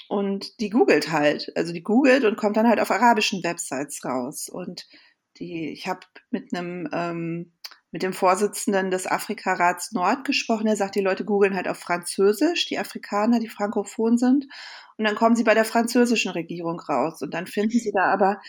und 0.09 0.61
die 0.61 0.71
googelt 0.71 1.11
halt. 1.11 1.53
Also 1.57 1.73
die 1.73 1.83
googelt 1.83 2.25
und 2.25 2.37
kommt 2.37 2.57
dann 2.57 2.69
halt 2.69 2.81
auf 2.81 2.91
arabischen 2.91 3.43
Websites 3.43 4.05
raus. 4.05 4.49
Und 4.49 4.87
die, 5.39 5.71
ich 5.71 5.87
habe 5.87 6.01
mit 6.31 6.55
einem 6.55 6.89
ähm, 6.93 7.53
mit 7.91 8.03
dem 8.03 8.13
Vorsitzenden 8.13 8.91
des 8.91 9.07
Afrikarats 9.07 9.93
Nord 9.93 10.25
gesprochen. 10.25 10.67
Er 10.67 10.77
sagt, 10.77 10.95
die 10.95 11.01
Leute 11.01 11.25
googeln 11.25 11.55
halt 11.55 11.69
auf 11.69 11.79
Französisch, 11.79 12.67
die 12.67 12.79
Afrikaner, 12.79 13.41
die 13.41 13.49
frankophon 13.49 14.19
sind. 14.19 14.47
Und 14.99 15.07
dann 15.07 15.15
kommen 15.15 15.37
sie 15.37 15.45
bei 15.45 15.55
der 15.55 15.65
französischen 15.65 16.33
Regierung 16.33 16.81
raus. 16.81 17.23
Und 17.23 17.33
dann 17.33 17.47
finden 17.47 17.79
sie 17.79 17.93
da 17.93 18.13
aber 18.13 18.41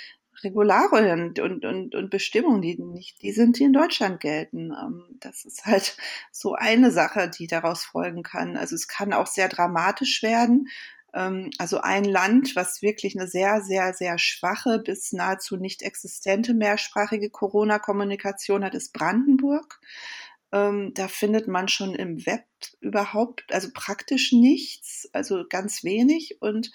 Regularien 0.43 1.33
und, 1.39 1.65
und, 1.65 1.95
und 1.95 2.09
Bestimmungen, 2.09 2.61
die 2.61 2.77
nicht, 2.77 3.21
die 3.21 3.31
sind, 3.31 3.59
die 3.59 3.63
in 3.63 3.73
Deutschland 3.73 4.19
gelten. 4.19 4.71
Ähm, 4.71 5.05
das 5.19 5.45
ist 5.45 5.65
halt 5.65 5.97
so 6.31 6.53
eine 6.53 6.91
Sache, 6.91 7.29
die 7.29 7.47
daraus 7.47 7.83
folgen 7.83 8.23
kann. 8.23 8.57
Also 8.57 8.75
es 8.75 8.87
kann 8.87 9.13
auch 9.13 9.27
sehr 9.27 9.49
dramatisch 9.49 10.23
werden. 10.23 10.67
Ähm, 11.13 11.49
also 11.57 11.79
ein 11.81 12.03
Land, 12.03 12.55
was 12.55 12.81
wirklich 12.81 13.17
eine 13.17 13.27
sehr, 13.27 13.61
sehr, 13.61 13.93
sehr 13.93 14.17
schwache 14.17 14.79
bis 14.79 15.11
nahezu 15.11 15.57
nicht 15.57 15.81
existente 15.81 16.53
mehrsprachige 16.53 17.29
Corona-Kommunikation 17.29 18.63
hat, 18.63 18.75
ist 18.75 18.93
Brandenburg. 18.93 19.79
Ähm, 20.51 20.93
da 20.95 21.07
findet 21.07 21.47
man 21.47 21.67
schon 21.67 21.93
im 21.93 22.25
Web 22.25 22.45
überhaupt, 22.79 23.53
also 23.53 23.69
praktisch 23.73 24.31
nichts, 24.31 25.07
also 25.13 25.43
ganz 25.47 25.83
wenig 25.83 26.41
und 26.41 26.71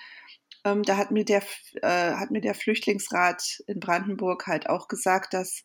ähm, 0.65 0.83
da 0.83 0.97
hat 0.97 1.11
mir, 1.11 1.25
der, 1.25 1.43
äh, 1.83 2.15
hat 2.15 2.31
mir 2.31 2.41
der 2.41 2.55
Flüchtlingsrat 2.55 3.63
in 3.67 3.81
Brandenburg 3.81 4.47
halt 4.47 4.69
auch 4.69 4.89
gesagt, 4.89 5.35
dass 5.35 5.65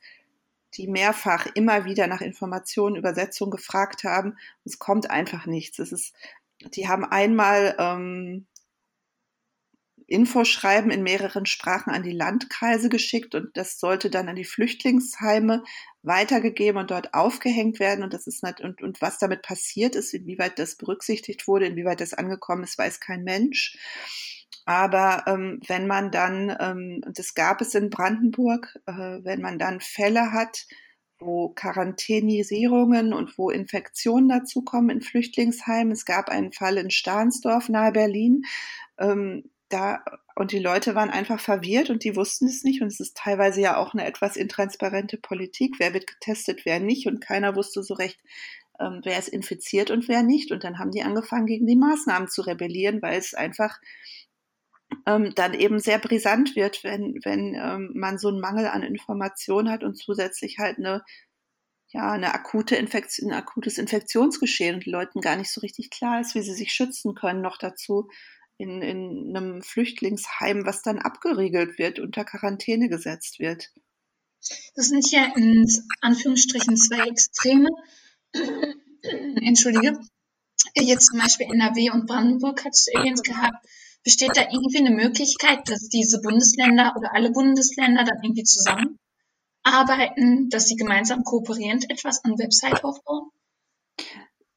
die 0.75 0.87
mehrfach 0.87 1.47
immer 1.55 1.85
wieder 1.85 2.07
nach 2.07 2.21
Informationen, 2.21 2.95
Übersetzungen 2.95 3.51
gefragt 3.51 4.03
haben. 4.03 4.37
Es 4.65 4.77
kommt 4.77 5.09
einfach 5.09 5.45
nichts. 5.45 5.79
Es 5.79 5.91
ist, 5.91 6.13
die 6.75 6.87
haben 6.87 7.05
einmal 7.05 7.75
ähm, 7.79 8.45
Infoschreiben 10.09 10.91
in 10.91 11.03
mehreren 11.03 11.45
Sprachen 11.45 11.91
an 11.91 12.03
die 12.03 12.11
Landkreise 12.11 12.89
geschickt 12.89 13.35
und 13.35 13.55
das 13.55 13.79
sollte 13.79 14.09
dann 14.09 14.27
an 14.27 14.35
die 14.35 14.43
Flüchtlingsheime 14.43 15.63
weitergegeben 16.01 16.79
und 16.79 16.91
dort 16.91 17.13
aufgehängt 17.13 17.79
werden. 17.79 18.03
Und 18.03 18.13
das 18.13 18.25
ist 18.25 18.43
nicht, 18.43 18.61
und, 18.61 18.81
und 18.81 19.01
was 19.01 19.19
damit 19.19 19.43
passiert 19.43 19.95
ist, 19.95 20.13
inwieweit 20.13 20.57
das 20.57 20.75
berücksichtigt 20.75 21.47
wurde, 21.47 21.67
inwieweit 21.67 22.01
das 22.01 22.13
angekommen 22.13 22.63
ist, 22.63 22.77
weiß 22.77 22.99
kein 22.99 23.23
Mensch. 23.23 23.77
Aber 24.65 25.23
ähm, 25.27 25.59
wenn 25.67 25.87
man 25.87 26.11
dann, 26.11 26.55
ähm, 26.59 27.01
das 27.13 27.33
gab 27.33 27.61
es 27.61 27.75
in 27.75 27.89
Brandenburg, 27.89 28.79
äh, 28.85 28.91
wenn 28.91 29.41
man 29.41 29.57
dann 29.57 29.79
Fälle 29.79 30.31
hat, 30.31 30.67
wo 31.19 31.49
Quarantänisierungen 31.49 33.13
und 33.13 33.37
wo 33.37 33.49
Infektionen 33.49 34.29
dazukommen 34.29 34.89
in 34.89 35.01
Flüchtlingsheimen. 35.01 35.91
Es 35.91 36.05
gab 36.05 36.29
einen 36.29 36.53
Fall 36.53 36.77
in 36.77 36.91
Stahnsdorf 36.91 37.69
nahe 37.69 37.91
Berlin. 37.91 38.43
Ähm, 38.97 39.49
da, 39.67 40.03
und 40.35 40.51
die 40.51 40.59
Leute 40.59 40.95
waren 40.95 41.09
einfach 41.09 41.39
verwirrt 41.39 41.89
und 41.89 42.03
die 42.03 42.15
wussten 42.15 42.47
es 42.47 42.63
nicht. 42.63 42.81
Und 42.81 42.87
es 42.87 42.99
ist 42.99 43.17
teilweise 43.17 43.61
ja 43.61 43.77
auch 43.77 43.93
eine 43.93 44.05
etwas 44.05 44.35
intransparente 44.37 45.17
Politik. 45.17 45.75
Wer 45.77 45.93
wird 45.93 46.07
getestet, 46.07 46.61
wer 46.65 46.79
nicht. 46.79 47.05
Und 47.07 47.21
keiner 47.21 47.55
wusste 47.55 47.83
so 47.83 47.93
recht, 47.93 48.19
ähm, 48.79 49.01
wer 49.03 49.19
ist 49.19 49.29
infiziert 49.29 49.91
und 49.91 50.07
wer 50.07 50.23
nicht. 50.23 50.51
Und 50.51 50.63
dann 50.63 50.79
haben 50.79 50.91
die 50.91 51.03
angefangen, 51.03 51.45
gegen 51.45 51.67
die 51.67 51.75
Maßnahmen 51.75 52.29
zu 52.29 52.41
rebellieren, 52.41 53.01
weil 53.01 53.19
es 53.19 53.33
einfach 53.33 53.79
ähm, 55.05 55.33
dann 55.35 55.53
eben 55.53 55.79
sehr 55.79 55.99
brisant 55.99 56.55
wird, 56.55 56.83
wenn, 56.83 57.19
wenn 57.23 57.55
ähm, 57.55 57.91
man 57.95 58.17
so 58.17 58.27
einen 58.29 58.39
Mangel 58.39 58.67
an 58.67 58.83
Informationen 58.83 59.69
hat 59.69 59.83
und 59.83 59.95
zusätzlich 59.95 60.57
halt 60.57 60.77
eine, 60.77 61.03
ja, 61.89 62.11
eine 62.11 62.33
akute 62.33 62.75
Infektion, 62.75 63.31
ein 63.31 63.37
akutes 63.37 63.77
Infektionsgeschehen 63.77 64.75
und 64.75 64.85
Leuten 64.85 65.21
gar 65.21 65.35
nicht 65.35 65.51
so 65.51 65.61
richtig 65.61 65.89
klar 65.89 66.21
ist, 66.21 66.35
wie 66.35 66.41
sie 66.41 66.53
sich 66.53 66.71
schützen 66.71 67.15
können, 67.15 67.41
noch 67.41 67.57
dazu 67.57 68.09
in, 68.57 68.81
in 68.81 69.35
einem 69.35 69.61
Flüchtlingsheim, 69.61 70.65
was 70.65 70.81
dann 70.81 70.99
abgeriegelt 70.99 71.79
wird, 71.79 71.99
unter 71.99 72.25
Quarantäne 72.25 72.89
gesetzt 72.89 73.39
wird. 73.39 73.71
Das 74.75 74.87
sind 74.87 75.09
ja 75.11 75.31
in 75.35 75.65
Anführungsstrichen 76.01 76.75
zwei 76.77 77.07
Extreme. 77.07 77.69
Entschuldige. 79.41 79.99
Jetzt 80.75 81.07
zum 81.07 81.19
Beispiel 81.19 81.47
NRW 81.51 81.91
und 81.91 82.05
Brandenburg 82.05 82.65
hat 82.65 82.73
es 82.73 82.87
erwähnt 82.87 83.23
gehabt. 83.23 83.65
Besteht 84.03 84.35
da 84.35 84.41
irgendwie 84.41 84.79
eine 84.79 84.91
Möglichkeit, 84.91 85.69
dass 85.69 85.89
diese 85.89 86.21
Bundesländer 86.21 86.95
oder 86.97 87.13
alle 87.13 87.31
Bundesländer 87.31 88.03
dann 88.03 88.23
irgendwie 88.23 88.43
zusammenarbeiten, 88.43 90.49
dass 90.49 90.67
sie 90.67 90.75
gemeinsam 90.75 91.23
kooperierend 91.23 91.89
etwas 91.89 92.23
an 92.23 92.39
Website 92.39 92.83
aufbauen? 92.83 93.29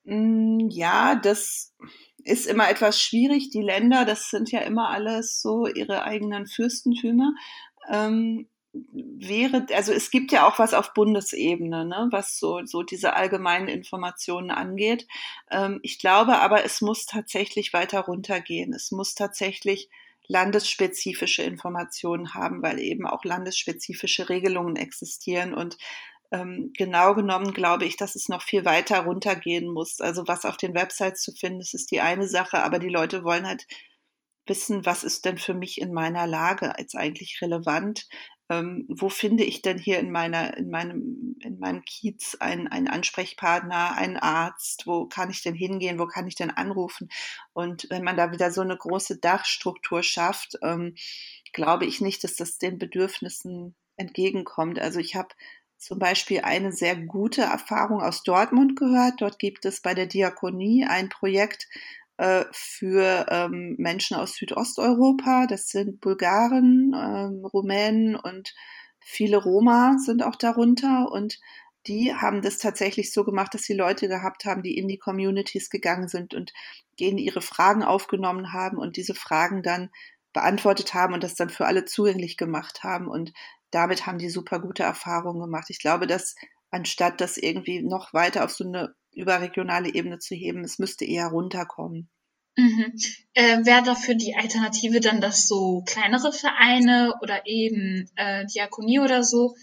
Mm, 0.04 0.68
ja, 0.70 1.16
das 1.16 1.74
ist 2.24 2.46
immer 2.46 2.70
etwas 2.70 3.00
schwierig. 3.00 3.50
Die 3.50 3.62
Länder, 3.62 4.04
das 4.04 4.30
sind 4.30 4.50
ja 4.50 4.60
immer 4.60 4.90
alles 4.90 5.40
so 5.40 5.66
ihre 5.66 6.04
eigenen 6.04 6.46
Fürstentümer. 6.46 7.32
Ähm, 7.90 8.48
wäre, 8.72 9.66
also 9.74 9.92
es 9.92 10.10
gibt 10.10 10.32
ja 10.32 10.46
auch 10.46 10.58
was 10.58 10.74
auf 10.74 10.94
Bundesebene, 10.94 11.84
ne, 11.84 12.08
was 12.10 12.38
so, 12.38 12.64
so 12.64 12.82
diese 12.82 13.14
allgemeinen 13.14 13.68
Informationen 13.68 14.50
angeht. 14.50 15.06
Ähm, 15.50 15.80
ich 15.82 15.98
glaube 15.98 16.38
aber, 16.40 16.64
es 16.64 16.80
muss 16.80 17.06
tatsächlich 17.06 17.72
weiter 17.72 18.00
runtergehen. 18.00 18.72
Es 18.72 18.90
muss 18.90 19.14
tatsächlich 19.14 19.90
landesspezifische 20.26 21.42
Informationen 21.42 22.34
haben, 22.34 22.62
weil 22.62 22.78
eben 22.78 23.06
auch 23.06 23.24
landesspezifische 23.24 24.28
Regelungen 24.28 24.76
existieren 24.76 25.52
und 25.52 25.76
ähm, 26.30 26.72
genau 26.76 27.14
genommen 27.14 27.52
glaube 27.52 27.84
ich, 27.84 27.96
dass 27.98 28.14
es 28.14 28.28
noch 28.28 28.42
viel 28.42 28.64
weiter 28.64 29.00
runtergehen 29.00 29.68
muss. 29.68 30.00
Also 30.00 30.26
was 30.28 30.46
auf 30.46 30.56
den 30.56 30.74
Websites 30.74 31.22
zu 31.22 31.32
finden 31.32 31.60
ist, 31.60 31.74
ist 31.74 31.90
die 31.90 32.00
eine 32.00 32.26
Sache, 32.28 32.62
aber 32.62 32.78
die 32.78 32.88
Leute 32.88 33.24
wollen 33.24 33.46
halt 33.46 33.66
wissen, 34.46 34.84
was 34.86 35.04
ist 35.04 35.24
denn 35.24 35.38
für 35.38 35.54
mich 35.54 35.80
in 35.80 35.92
meiner 35.92 36.26
Lage 36.26 36.72
jetzt 36.78 36.96
eigentlich 36.96 37.40
relevant? 37.42 38.08
Ähm, 38.52 38.84
wo 38.88 39.08
finde 39.08 39.44
ich 39.44 39.62
denn 39.62 39.78
hier 39.78 39.98
in 39.98 40.10
meiner, 40.10 40.56
in 40.58 40.68
meinem, 40.68 41.36
in 41.40 41.58
meinem 41.58 41.82
Kiez 41.84 42.36
einen, 42.38 42.68
einen 42.68 42.88
Ansprechpartner, 42.88 43.96
einen 43.96 44.18
Arzt, 44.18 44.86
wo 44.86 45.06
kann 45.06 45.30
ich 45.30 45.42
denn 45.42 45.54
hingehen, 45.54 45.98
wo 45.98 46.06
kann 46.06 46.26
ich 46.26 46.34
denn 46.34 46.50
anrufen? 46.50 47.08
Und 47.54 47.86
wenn 47.88 48.04
man 48.04 48.16
da 48.16 48.30
wieder 48.30 48.50
so 48.50 48.60
eine 48.60 48.76
große 48.76 49.18
Dachstruktur 49.18 50.02
schafft, 50.02 50.58
ähm, 50.62 50.94
glaube 51.54 51.86
ich 51.86 52.02
nicht, 52.02 52.24
dass 52.24 52.34
das 52.34 52.58
den 52.58 52.78
Bedürfnissen 52.78 53.74
entgegenkommt. 53.96 54.78
Also 54.78 55.00
ich 55.00 55.16
habe 55.16 55.28
zum 55.78 55.98
Beispiel 55.98 56.42
eine 56.42 56.72
sehr 56.72 56.94
gute 56.96 57.42
Erfahrung 57.42 58.02
aus 58.02 58.22
Dortmund 58.22 58.76
gehört. 58.76 59.14
Dort 59.20 59.38
gibt 59.38 59.64
es 59.64 59.80
bei 59.80 59.94
der 59.94 60.06
Diakonie 60.06 60.84
ein 60.86 61.08
Projekt, 61.08 61.68
äh, 62.18 62.44
für 62.52 63.26
ähm, 63.30 63.76
Menschen 63.78 64.16
aus 64.16 64.34
Südosteuropa. 64.34 65.46
Das 65.46 65.68
sind 65.68 66.00
Bulgaren, 66.00 66.92
ähm, 66.94 67.44
Rumänen 67.44 68.16
und 68.16 68.54
viele 69.00 69.38
Roma 69.38 69.96
sind 69.98 70.22
auch 70.22 70.36
darunter. 70.36 71.10
Und 71.10 71.38
die 71.86 72.14
haben 72.14 72.42
das 72.42 72.58
tatsächlich 72.58 73.12
so 73.12 73.24
gemacht, 73.24 73.54
dass 73.54 73.62
sie 73.62 73.74
Leute 73.74 74.08
gehabt 74.08 74.44
haben, 74.44 74.62
die 74.62 74.76
in 74.76 74.88
die 74.88 74.98
Communities 74.98 75.70
gegangen 75.70 76.08
sind 76.08 76.34
und 76.34 76.52
denen 77.00 77.18
ihre 77.18 77.42
Fragen 77.42 77.82
aufgenommen 77.82 78.52
haben 78.52 78.78
und 78.78 78.96
diese 78.96 79.14
Fragen 79.14 79.62
dann 79.62 79.90
beantwortet 80.32 80.94
haben 80.94 81.14
und 81.14 81.24
das 81.24 81.34
dann 81.34 81.50
für 81.50 81.66
alle 81.66 81.84
zugänglich 81.84 82.36
gemacht 82.36 82.84
haben. 82.84 83.08
Und 83.08 83.32
damit 83.70 84.06
haben 84.06 84.18
die 84.18 84.30
super 84.30 84.60
gute 84.60 84.82
Erfahrungen 84.82 85.40
gemacht. 85.40 85.70
Ich 85.70 85.80
glaube, 85.80 86.06
dass 86.06 86.36
anstatt 86.70 87.20
das 87.20 87.36
irgendwie 87.36 87.82
noch 87.82 88.14
weiter 88.14 88.44
auf 88.44 88.52
so 88.52 88.64
eine 88.64 88.94
überregionale 89.12 89.92
Ebene 89.94 90.18
zu 90.18 90.34
heben. 90.34 90.64
Es 90.64 90.78
müsste 90.78 91.04
eher 91.04 91.28
runterkommen. 91.28 92.08
Mhm. 92.56 92.92
Äh, 93.34 93.64
Wäre 93.64 93.82
dafür 93.82 94.14
die 94.14 94.34
Alternative 94.36 95.00
dann, 95.00 95.20
dass 95.20 95.48
so 95.48 95.82
kleinere 95.86 96.32
Vereine 96.32 97.14
oder 97.22 97.46
eben 97.46 98.10
äh, 98.16 98.44
Diakonie 98.46 99.00
oder 99.00 99.22
so 99.22 99.54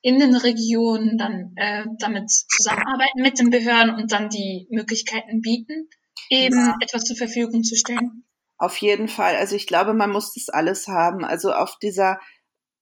in 0.00 0.20
den 0.20 0.36
Regionen 0.36 1.18
dann 1.18 1.52
äh, 1.56 1.84
damit 1.98 2.30
zusammenarbeiten 2.30 3.22
mit 3.22 3.40
den 3.40 3.50
Behörden 3.50 3.96
und 3.96 4.12
dann 4.12 4.28
die 4.28 4.68
Möglichkeiten 4.70 5.40
bieten, 5.40 5.88
eben 6.30 6.56
ja. 6.56 6.76
etwas 6.80 7.02
zur 7.02 7.16
Verfügung 7.16 7.64
zu 7.64 7.74
stellen? 7.74 8.24
Auf 8.58 8.76
jeden 8.78 9.08
Fall. 9.08 9.34
Also 9.34 9.56
ich 9.56 9.66
glaube, 9.66 9.94
man 9.94 10.10
muss 10.10 10.32
das 10.32 10.48
alles 10.48 10.86
haben. 10.86 11.24
Also 11.24 11.52
auf 11.52 11.78
dieser 11.78 12.20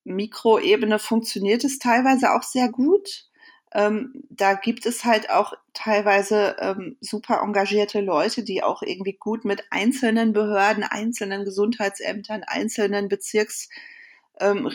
Mikroebene 0.04 0.98
funktioniert 0.98 1.64
es 1.64 1.78
teilweise 1.78 2.32
auch 2.32 2.42
sehr 2.42 2.68
gut. 2.68 3.24
Ähm, 3.74 4.22
da 4.30 4.54
gibt 4.54 4.86
es 4.86 5.04
halt 5.04 5.30
auch 5.30 5.52
teilweise 5.72 6.56
ähm, 6.60 6.96
super 7.00 7.40
engagierte 7.42 8.00
Leute, 8.00 8.44
die 8.44 8.62
auch 8.62 8.82
irgendwie 8.82 9.14
gut 9.14 9.44
mit 9.44 9.64
einzelnen 9.70 10.32
Behörden, 10.32 10.84
einzelnen 10.84 11.44
Gesundheitsämtern, 11.44 12.44
einzelnen 12.44 13.08
Bezirks 13.08 13.68
ähm, 14.40 14.68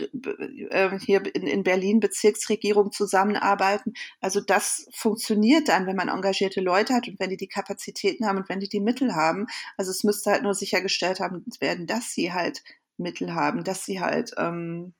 äh, 0.70 1.00
hier 1.00 1.24
in, 1.36 1.48
in 1.48 1.64
Berlin 1.64 2.00
Bezirksregierung 2.00 2.92
zusammenarbeiten. 2.92 3.94
Also 4.22 4.42
das 4.42 4.88
funktioniert 4.94 5.68
dann, 5.70 5.86
wenn 5.88 5.96
man 5.96 6.10
engagierte 6.10 6.62
Leute 6.62 6.94
hat 6.94 7.08
und 7.08 7.20
wenn 7.20 7.30
die 7.30 7.38
die 7.38 7.48
Kapazitäten 7.48 8.26
haben 8.26 8.38
und 8.38 8.50
wenn 8.50 8.60
die 8.60 8.70
die 8.70 8.80
Mittel 8.80 9.16
haben. 9.16 9.48
Also 9.78 9.92
es 9.92 10.04
müsste 10.04 10.32
halt 10.32 10.44
nur 10.44 10.54
sichergestellt 10.54 11.20
haben 11.20 11.46
werden, 11.60 11.88
dass 11.88 12.12
sie 12.14 12.34
halt 12.34 12.64
Mittel 12.98 13.34
haben, 13.34 13.64
dass 13.64 13.86
sie 13.86 14.00
halt 14.02 14.34
ähm, 14.38 14.94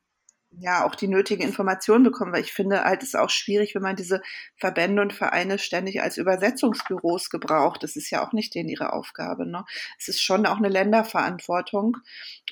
ja 0.52 0.86
auch 0.86 0.96
die 0.96 1.08
nötigen 1.08 1.44
Informationen 1.44 2.04
bekommen, 2.04 2.34
weil 2.34 2.44
ich 2.44 2.54
finde 2.54 2.84
halt 2.84 3.04
es 3.04 3.10
ist 3.10 3.16
auch 3.16 3.30
schwierig, 3.30 3.76
wenn 3.76 3.82
man 3.82 3.96
diese 3.96 4.22
Verbände 4.56 5.02
und 5.02 5.14
Vereine 5.14 5.60
ständig 5.60 6.02
als 6.02 6.18
Übersetzungsbüros 6.18 7.30
gebraucht. 7.30 7.84
Das 7.84 7.96
ist 7.96 8.10
ja 8.10 8.26
auch 8.26 8.34
nicht 8.34 8.56
denen 8.56 8.70
ihre 8.70 8.94
Aufgabe. 8.94 9.46
Ne? 9.46 9.64
Es 9.98 10.08
ist 10.08 10.22
schon 10.22 10.46
auch 10.46 10.58
eine 10.58 10.70
Länderverantwortung 10.70 11.98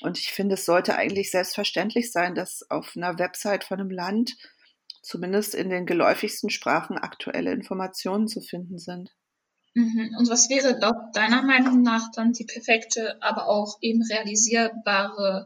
und 0.02 0.18
ich 0.20 0.32
finde, 0.32 0.56
es 0.56 0.66
sollte 0.66 0.96
eigentlich 0.96 1.32
selbstverständlich 1.32 2.12
sein, 2.12 2.36
dass 2.36 2.70
auf 2.70 2.94
einer 2.96 3.18
Website 3.18 3.64
von 3.64 3.80
einem 3.80 3.92
Land 3.92 4.38
zumindest 5.02 5.56
in 5.56 5.70
den 5.70 5.86
geläufigsten 5.86 6.50
Sprachen 6.50 6.98
aktuelle 6.98 7.52
Informationen 7.52 8.28
zu 8.28 8.42
finden 8.42 8.78
sind. 8.78 9.16
Mhm. 9.74 10.16
Und 10.18 10.30
was 10.30 10.50
wäre 10.50 10.78
laut 10.80 10.96
deiner 11.14 11.44
Meinung 11.44 11.82
nach 11.82 12.12
dann 12.12 12.34
die 12.34 12.46
perfekte, 12.46 13.18
aber 13.22 13.48
auch 13.48 13.78
eben 13.82 14.02
realisierbare 14.02 15.46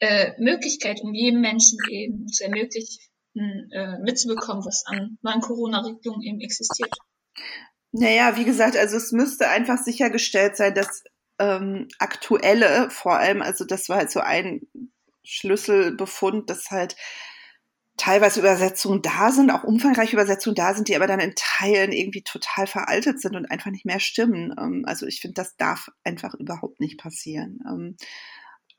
äh, 0.00 0.32
Möglichkeit, 0.38 1.00
um 1.02 1.14
jedem 1.14 1.40
Menschen 1.40 1.78
eben 1.88 2.26
zu 2.28 2.44
ermöglichen, 2.44 2.98
äh, 3.34 3.98
mitzubekommen, 4.02 4.64
was 4.64 4.84
an 4.86 5.18
neuen 5.22 5.40
Corona-Regelungen 5.40 6.22
eben 6.22 6.40
existiert. 6.40 6.92
Naja, 7.92 8.36
wie 8.36 8.44
gesagt, 8.44 8.76
also 8.76 8.96
es 8.96 9.12
müsste 9.12 9.48
einfach 9.48 9.78
sichergestellt 9.78 10.56
sein, 10.56 10.74
dass 10.74 11.04
ähm, 11.38 11.88
aktuelle 11.98 12.90
vor 12.90 13.16
allem, 13.16 13.42
also 13.42 13.64
das 13.64 13.88
war 13.88 13.98
halt 13.98 14.10
so 14.10 14.20
ein 14.20 14.62
Schlüsselbefund, 15.22 16.50
dass 16.50 16.70
halt 16.70 16.96
teilweise 17.96 18.40
Übersetzungen 18.40 19.02
da 19.02 19.30
sind, 19.30 19.50
auch 19.50 19.64
umfangreiche 19.64 20.14
Übersetzungen 20.14 20.54
da 20.54 20.74
sind, 20.74 20.88
die 20.88 20.96
aber 20.96 21.06
dann 21.06 21.20
in 21.20 21.34
Teilen 21.36 21.92
irgendwie 21.92 22.22
total 22.22 22.66
veraltet 22.66 23.20
sind 23.20 23.36
und 23.36 23.50
einfach 23.50 23.70
nicht 23.70 23.84
mehr 23.84 24.00
stimmen. 24.00 24.54
Ähm, 24.58 24.84
also 24.86 25.06
ich 25.06 25.20
finde, 25.20 25.34
das 25.34 25.56
darf 25.56 25.90
einfach 26.04 26.34
überhaupt 26.34 26.80
nicht 26.80 26.98
passieren. 26.98 27.60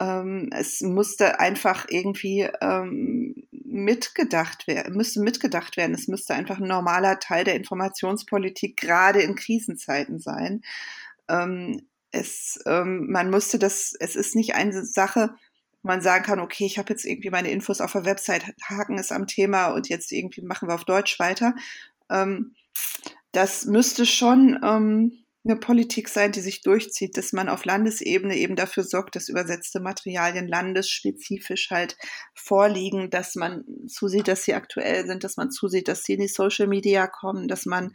Ähm, 0.01 0.49
es 0.51 0.81
musste 0.81 1.39
einfach 1.39 1.85
irgendwie 1.87 2.49
ähm, 2.59 3.35
mitgedacht 3.51 4.65
werden, 4.65 4.97
müsste 4.97 5.21
mitgedacht 5.21 5.77
werden. 5.77 5.93
Es 5.93 6.07
müsste 6.07 6.33
einfach 6.33 6.57
ein 6.57 6.67
normaler 6.67 7.19
Teil 7.19 7.43
der 7.43 7.55
Informationspolitik 7.55 8.77
gerade 8.77 9.21
in 9.21 9.35
Krisenzeiten 9.35 10.17
sein. 10.17 10.63
Ähm, 11.29 11.83
es, 12.09 12.59
ähm, 12.65 13.11
man 13.11 13.29
musste 13.29 13.59
das, 13.59 13.93
es 13.99 14.15
ist 14.15 14.35
nicht 14.35 14.55
eine 14.55 14.83
Sache, 14.83 15.35
wo 15.83 15.89
man 15.89 16.01
sagen 16.01 16.25
kann, 16.25 16.39
okay, 16.39 16.65
ich 16.65 16.79
habe 16.79 16.89
jetzt 16.89 17.05
irgendwie 17.05 17.29
meine 17.29 17.51
Infos 17.51 17.79
auf 17.79 17.91
der 17.91 18.05
Website, 18.05 18.55
Haken 18.63 18.97
ist 18.97 19.11
am 19.11 19.27
Thema 19.27 19.67
und 19.67 19.87
jetzt 19.87 20.11
irgendwie 20.11 20.41
machen 20.41 20.67
wir 20.67 20.73
auf 20.73 20.85
Deutsch 20.85 21.19
weiter. 21.19 21.53
Ähm, 22.09 22.55
das 23.33 23.65
müsste 23.65 24.07
schon 24.07 24.59
ähm, 24.63 25.20
eine 25.43 25.55
Politik 25.55 26.07
sein, 26.07 26.31
die 26.31 26.41
sich 26.41 26.61
durchzieht, 26.61 27.17
dass 27.17 27.33
man 27.33 27.49
auf 27.49 27.65
Landesebene 27.65 28.35
eben 28.37 28.55
dafür 28.55 28.83
sorgt, 28.83 29.15
dass 29.15 29.29
übersetzte 29.29 29.79
Materialien 29.79 30.47
landesspezifisch 30.47 31.71
halt 31.71 31.97
vorliegen, 32.35 33.09
dass 33.09 33.35
man 33.35 33.63
zusieht, 33.87 34.27
dass 34.27 34.43
sie 34.43 34.53
aktuell 34.53 35.07
sind, 35.07 35.23
dass 35.23 35.37
man 35.37 35.49
zusieht, 35.49 35.87
dass 35.87 36.03
sie 36.03 36.13
in 36.13 36.21
die 36.21 36.27
Social 36.27 36.67
Media 36.67 37.07
kommen, 37.07 37.47
dass 37.47 37.65
man 37.65 37.93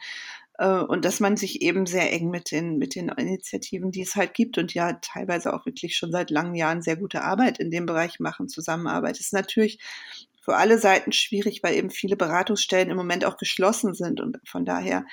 äh, 0.58 0.80
und 0.80 1.04
dass 1.04 1.20
man 1.20 1.36
sich 1.36 1.62
eben 1.62 1.86
sehr 1.86 2.12
eng 2.12 2.30
mit 2.30 2.50
den 2.50 2.78
mit 2.78 2.96
den 2.96 3.10
Initiativen, 3.10 3.92
die 3.92 4.02
es 4.02 4.16
halt 4.16 4.34
gibt 4.34 4.58
und 4.58 4.74
ja 4.74 4.94
teilweise 4.94 5.54
auch 5.54 5.66
wirklich 5.66 5.96
schon 5.96 6.10
seit 6.10 6.30
langen 6.30 6.56
Jahren 6.56 6.82
sehr 6.82 6.96
gute 6.96 7.22
Arbeit 7.22 7.58
in 7.58 7.70
dem 7.70 7.86
Bereich 7.86 8.18
machen, 8.18 8.48
zusammenarbeitet. 8.48 9.20
Das 9.20 9.26
ist 9.26 9.32
natürlich 9.32 9.78
für 10.40 10.56
alle 10.56 10.78
Seiten 10.78 11.12
schwierig, 11.12 11.62
weil 11.62 11.74
eben 11.76 11.90
viele 11.90 12.16
Beratungsstellen 12.16 12.90
im 12.90 12.96
Moment 12.96 13.24
auch 13.24 13.36
geschlossen 13.36 13.94
sind 13.94 14.20
und 14.20 14.38
von 14.44 14.64
daher 14.64 15.04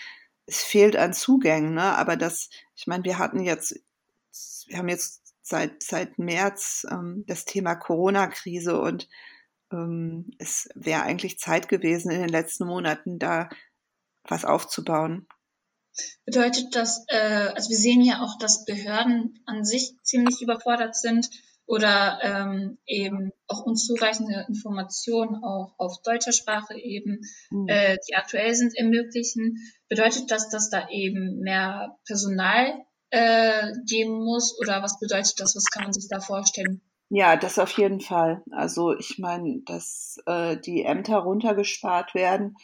es 0.46 0.62
fehlt 0.64 0.96
an 0.96 1.14
Zugängen, 1.14 1.74
ne? 1.74 1.98
Aber 1.98 2.16
das, 2.16 2.50
ich 2.76 2.88
meine, 2.88 3.04
wir 3.04 3.18
hatten 3.18 3.44
jetzt, 3.44 3.80
wir 4.68 4.78
haben 4.78 4.90
jetzt 4.90 5.22
seit 5.42 5.84
seit 5.84 6.18
März 6.18 6.86
ähm, 6.90 7.24
das 7.28 7.46
Thema 7.46 7.76
Corona-Krise 7.76 8.80
und 8.80 9.08
ähm, 9.72 10.32
es 10.40 10.70
wäre 10.76 11.04
eigentlich 11.04 11.40
Zeit 11.40 11.68
gewesen, 11.68 12.12
in 12.12 12.22
den 12.22 12.30
letzten 12.30 12.66
Monaten 12.66 13.20
da 13.20 13.50
was 14.24 14.46
aufzubauen. 14.46 15.28
Bedeutet 16.26 16.76
das, 16.76 17.06
äh, 17.08 17.52
also 17.54 17.70
wir 17.70 17.78
sehen 17.78 18.02
ja 18.02 18.22
auch, 18.22 18.38
dass 18.40 18.66
Behörden 18.66 19.44
an 19.46 19.64
sich 19.64 19.96
ziemlich 20.02 20.42
überfordert 20.42 20.96
sind 20.96 21.30
oder 21.66 22.20
ähm, 22.22 22.78
eben 22.86 23.32
auch 23.48 23.64
unzureichende 23.66 24.46
Informationen 24.48 25.44
auch 25.44 25.76
auf 25.78 26.02
deutscher 26.04 26.34
Sprache 26.34 26.78
eben, 26.78 27.22
mhm. 27.50 27.68
äh, 27.68 27.98
die 28.08 28.16
aktuell 28.16 28.54
sind, 28.54 28.76
ermöglichen. 28.76 29.58
Bedeutet 29.88 30.30
das, 30.30 30.50
dass 30.50 30.70
da 30.70 30.90
eben 30.90 31.40
mehr 31.40 31.98
Personal 32.06 32.84
äh, 33.12 33.72
geben 33.88 34.24
muss 34.24 34.58
oder 34.60 34.82
was 34.82 35.00
bedeutet 35.00 35.40
das? 35.40 35.56
Was 35.56 35.66
kann 35.66 35.84
man 35.84 35.94
sich 35.94 36.08
da 36.10 36.20
vorstellen? 36.20 36.82
Ja, 37.10 37.36
das 37.36 37.60
auf 37.60 37.78
jeden 37.78 38.02
Fall. 38.02 38.44
Also 38.52 38.96
ich 38.98 39.20
meine, 39.20 39.62
dass 39.66 40.18
äh, 40.26 40.58
die 40.58 40.84
Ämter 40.84 41.18
runtergespart 41.18 42.16
werden, 42.16 42.56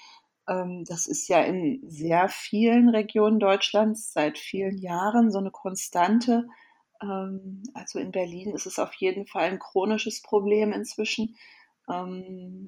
ähm, 0.48 0.84
das 0.88 1.06
ist 1.06 1.28
ja 1.28 1.42
in 1.42 1.82
sehr 1.88 2.28
vielen 2.30 2.90
Regionen 2.90 3.40
Deutschlands 3.40 4.12
seit 4.12 4.38
vielen 4.38 4.78
Jahren 4.80 5.32
so 5.32 5.38
eine 5.38 5.52
Konstante. 5.52 6.48
Ähm, 7.02 7.64
also 7.74 8.00
in 8.00 8.12
Berlin 8.12 8.54
ist 8.54 8.66
es 8.66 8.80
auf 8.80 8.94
jeden 8.96 9.26
Fall 9.26 9.46
ein 9.46 9.60
chronisches 9.60 10.22
Problem 10.22 10.72
inzwischen. 10.74 11.36
Ähm, 11.90 12.68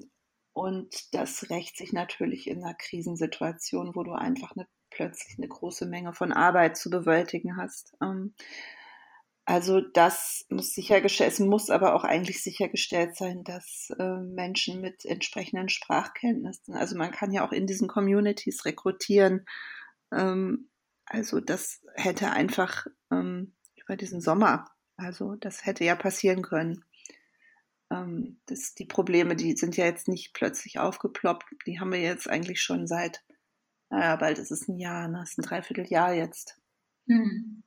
und 0.52 1.14
das 1.14 1.48
rächt 1.50 1.76
sich 1.76 1.92
natürlich 1.92 2.48
in 2.48 2.62
einer 2.62 2.74
Krisensituation, 2.74 3.94
wo 3.94 4.02
du 4.02 4.12
einfach 4.12 4.54
eine, 4.54 4.66
plötzlich 4.90 5.38
eine 5.38 5.48
große 5.48 5.86
Menge 5.86 6.12
von 6.12 6.32
Arbeit 6.32 6.76
zu 6.76 6.90
bewältigen 6.90 7.56
hast. 7.56 7.94
Ähm, 8.02 8.34
also 9.44 9.80
das 9.80 10.46
muss 10.50 10.72
sichergestellt, 10.72 11.32
es 11.32 11.40
muss 11.40 11.68
aber 11.68 11.94
auch 11.94 12.04
eigentlich 12.04 12.42
sichergestellt 12.42 13.16
sein, 13.16 13.42
dass 13.42 13.92
äh, 13.98 14.20
Menschen 14.20 14.80
mit 14.80 15.04
entsprechenden 15.04 15.68
Sprachkenntnissen, 15.68 16.74
also 16.74 16.96
man 16.96 17.10
kann 17.10 17.32
ja 17.32 17.44
auch 17.44 17.50
in 17.50 17.66
diesen 17.66 17.88
Communities 17.88 18.64
rekrutieren. 18.64 19.44
Ähm, 20.12 20.68
also 21.06 21.40
das 21.40 21.82
hätte 21.94 22.30
einfach 22.30 22.86
ähm, 23.10 23.54
über 23.92 23.98
diesen 23.98 24.22
Sommer. 24.22 24.64
Also 24.96 25.34
das 25.34 25.66
hätte 25.66 25.84
ja 25.84 25.94
passieren 25.94 26.40
können. 26.40 26.82
Ähm, 27.90 28.40
das, 28.46 28.74
die 28.74 28.86
Probleme, 28.86 29.36
die 29.36 29.54
sind 29.54 29.76
ja 29.76 29.84
jetzt 29.84 30.08
nicht 30.08 30.32
plötzlich 30.32 30.78
aufgeploppt. 30.78 31.44
Die 31.66 31.78
haben 31.78 31.92
wir 31.92 32.00
jetzt 32.00 32.26
eigentlich 32.28 32.62
schon 32.62 32.86
seit, 32.86 33.22
naja, 33.90 34.16
bald 34.16 34.38
ist 34.38 34.50
es 34.50 34.66
ein 34.66 34.78
Jahr, 34.78 35.08
ne? 35.08 35.20
es 35.22 35.32
ist 35.32 35.38
ein 35.38 35.42
Dreivierteljahr 35.42 36.14
jetzt. 36.14 36.56
Hm. 37.06 37.62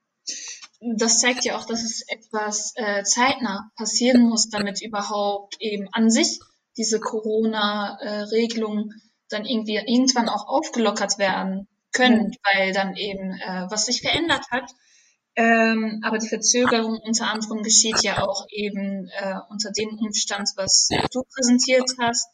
Das 0.98 1.20
zeigt 1.20 1.46
ja 1.46 1.58
auch, 1.58 1.66
dass 1.66 1.84
es 1.84 2.02
etwas 2.08 2.74
äh, 2.76 3.04
zeitnah 3.04 3.72
passieren 3.76 4.24
muss, 4.24 4.50
damit 4.50 4.82
überhaupt 4.82 5.58
eben 5.60 5.88
an 5.92 6.10
sich 6.10 6.40
diese 6.76 7.00
Corona-Regelungen 7.00 8.90
äh, 8.90 8.94
dann 9.30 9.46
irgendwie 9.46 9.76
irgendwann 9.76 10.30
auch 10.30 10.48
aufgelockert 10.48 11.20
werden 11.20 11.68
können, 11.92 12.36
weil 12.54 12.74
dann 12.74 12.96
eben 12.96 13.32
äh, 13.32 13.68
was 13.70 13.86
sich 13.86 14.02
verändert 14.02 14.50
hat 14.50 14.74
ähm, 15.36 16.02
aber 16.04 16.18
die 16.18 16.30
Verzögerung 16.30 17.00
unter 17.04 17.28
anderem 17.28 17.62
geschieht 17.62 18.04
ja 18.04 18.24
auch 18.24 18.46
eben 18.50 19.10
äh, 19.10 19.36
unter 19.50 19.72
dem 19.72 19.98
Umstand, 20.00 20.50
was 20.56 20.90
du 21.12 21.24
präsentiert 21.34 21.92
hast, 22.00 22.28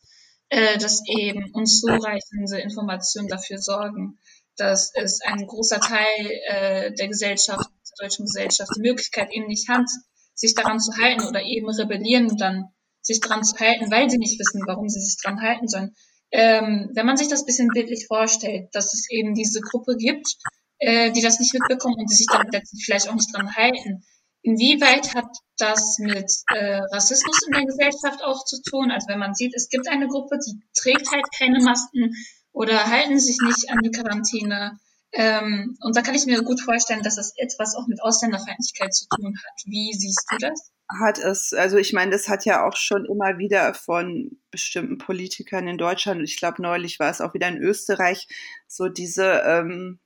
äh, 0.49 0.77
dass 0.77 1.01
eben 1.07 1.51
unzureichende 1.53 2.59
Informationen 2.59 3.27
dafür 3.27 3.57
sorgen, 3.57 4.19
dass 4.57 4.91
es 4.93 5.21
ein 5.21 5.47
großer 5.47 5.79
Teil 5.79 6.29
äh, 6.47 6.93
der 6.93 7.07
Gesellschaft, 7.07 7.69
der 7.69 8.05
deutschen 8.05 8.25
Gesellschaft, 8.25 8.69
die 8.75 8.81
Möglichkeit 8.81 9.31
eben 9.31 9.47
nicht 9.47 9.69
hat, 9.69 9.87
sich 10.35 10.53
daran 10.53 10.79
zu 10.79 10.91
halten 10.97 11.25
oder 11.25 11.41
eben 11.41 11.69
rebellieren 11.69 12.35
dann 12.37 12.69
sich 13.01 13.19
daran 13.19 13.43
zu 13.43 13.57
halten, 13.57 13.89
weil 13.91 14.09
sie 14.09 14.17
nicht 14.17 14.39
wissen, 14.39 14.61
warum 14.67 14.89
sie 14.89 15.01
sich 15.01 15.17
daran 15.23 15.41
halten 15.41 15.67
sollen. 15.67 15.95
Ähm, 16.31 16.91
wenn 16.93 17.05
man 17.05 17.17
sich 17.17 17.27
das 17.27 17.45
bisschen 17.45 17.69
bildlich 17.69 18.05
vorstellt, 18.07 18.69
dass 18.73 18.93
es 18.93 19.09
eben 19.09 19.33
diese 19.33 19.59
Gruppe 19.59 19.95
gibt, 19.97 20.37
äh, 20.81 21.11
die 21.11 21.21
das 21.21 21.39
nicht 21.39 21.53
mitbekommen 21.53 21.95
und 21.97 22.09
die 22.09 22.15
sich 22.15 22.25
dann 22.25 22.47
letztlich 22.51 22.83
vielleicht 22.83 23.07
auch 23.07 23.15
nicht 23.15 23.33
dran 23.33 23.55
halten. 23.55 24.03
Inwieweit 24.41 25.13
hat 25.13 25.29
das 25.57 25.99
mit 25.99 26.31
äh, 26.47 26.81
Rassismus 26.91 27.43
in 27.45 27.53
der 27.53 27.65
Gesellschaft 27.65 28.23
auch 28.23 28.43
zu 28.43 28.61
tun? 28.63 28.89
Also 28.89 29.07
wenn 29.07 29.19
man 29.19 29.35
sieht, 29.35 29.53
es 29.55 29.69
gibt 29.69 29.87
eine 29.87 30.07
Gruppe, 30.07 30.39
die 30.39 30.59
trägt 30.75 31.11
halt 31.11 31.25
keine 31.37 31.63
Masken 31.63 32.11
oder 32.51 32.87
halten 32.87 33.19
sich 33.19 33.37
nicht 33.45 33.69
an 33.69 33.77
die 33.83 33.91
Quarantäne. 33.91 34.79
Ähm, 35.13 35.77
und 35.81 35.95
da 35.95 36.01
kann 36.01 36.15
ich 36.15 36.25
mir 36.25 36.41
gut 36.41 36.61
vorstellen, 36.61 37.03
dass 37.03 37.17
das 37.17 37.33
etwas 37.37 37.75
auch 37.75 37.85
mit 37.85 38.01
Ausländerfeindlichkeit 38.01 38.93
zu 38.93 39.05
tun 39.09 39.35
hat. 39.37 39.61
Wie 39.65 39.93
siehst 39.93 40.25
du 40.31 40.37
das? 40.39 40.71
Hat 40.99 41.19
es, 41.19 41.53
also 41.53 41.77
ich 41.77 41.93
meine, 41.93 42.11
das 42.11 42.27
hat 42.27 42.45
ja 42.45 42.65
auch 42.65 42.75
schon 42.75 43.05
immer 43.05 43.37
wieder 43.37 43.75
von 43.75 44.39
bestimmten 44.49 44.97
Politikern 44.97 45.67
in 45.67 45.77
Deutschland, 45.77 46.21
ich 46.23 46.37
glaube 46.37 46.61
neulich 46.61 46.99
war 46.99 47.09
es 47.09 47.21
auch 47.21 47.33
wieder 47.33 47.47
in 47.47 47.57
Österreich, 47.57 48.27
so 48.67 48.89
diese 48.89 49.43
ähm, 49.45 49.99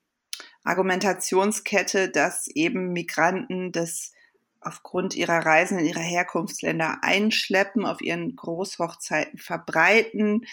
Argumentationskette, 0.66 2.10
dass 2.10 2.48
eben 2.48 2.92
Migranten 2.92 3.72
das 3.72 4.12
aufgrund 4.60 5.16
ihrer 5.16 5.46
Reisen 5.46 5.78
in 5.78 5.86
ihre 5.86 6.00
Herkunftsländer 6.00 6.98
einschleppen, 7.04 7.86
auf 7.86 8.02
ihren 8.02 8.36
Großhochzeiten 8.36 9.38
verbreiten, 9.38 10.46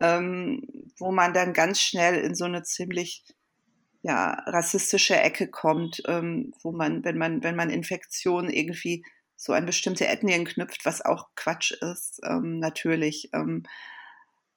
ähm, 0.00 0.62
wo 0.98 1.10
man 1.10 1.34
dann 1.34 1.52
ganz 1.52 1.80
schnell 1.80 2.16
in 2.16 2.34
so 2.34 2.44
eine 2.44 2.62
ziemlich 2.62 3.24
ja, 4.02 4.34
rassistische 4.46 5.16
Ecke 5.16 5.48
kommt, 5.48 6.00
ähm, 6.06 6.54
wo 6.62 6.70
man, 6.70 7.04
wenn 7.04 7.18
man, 7.18 7.42
wenn 7.42 7.56
man 7.56 7.70
Infektionen 7.70 8.50
irgendwie 8.50 9.04
so 9.34 9.52
an 9.52 9.66
bestimmte 9.66 10.06
Ethnien 10.06 10.44
knüpft, 10.44 10.84
was 10.84 11.04
auch 11.04 11.28
Quatsch 11.34 11.72
ist, 11.72 12.20
ähm, 12.24 12.60
natürlich. 12.60 13.30
Ähm, 13.32 13.64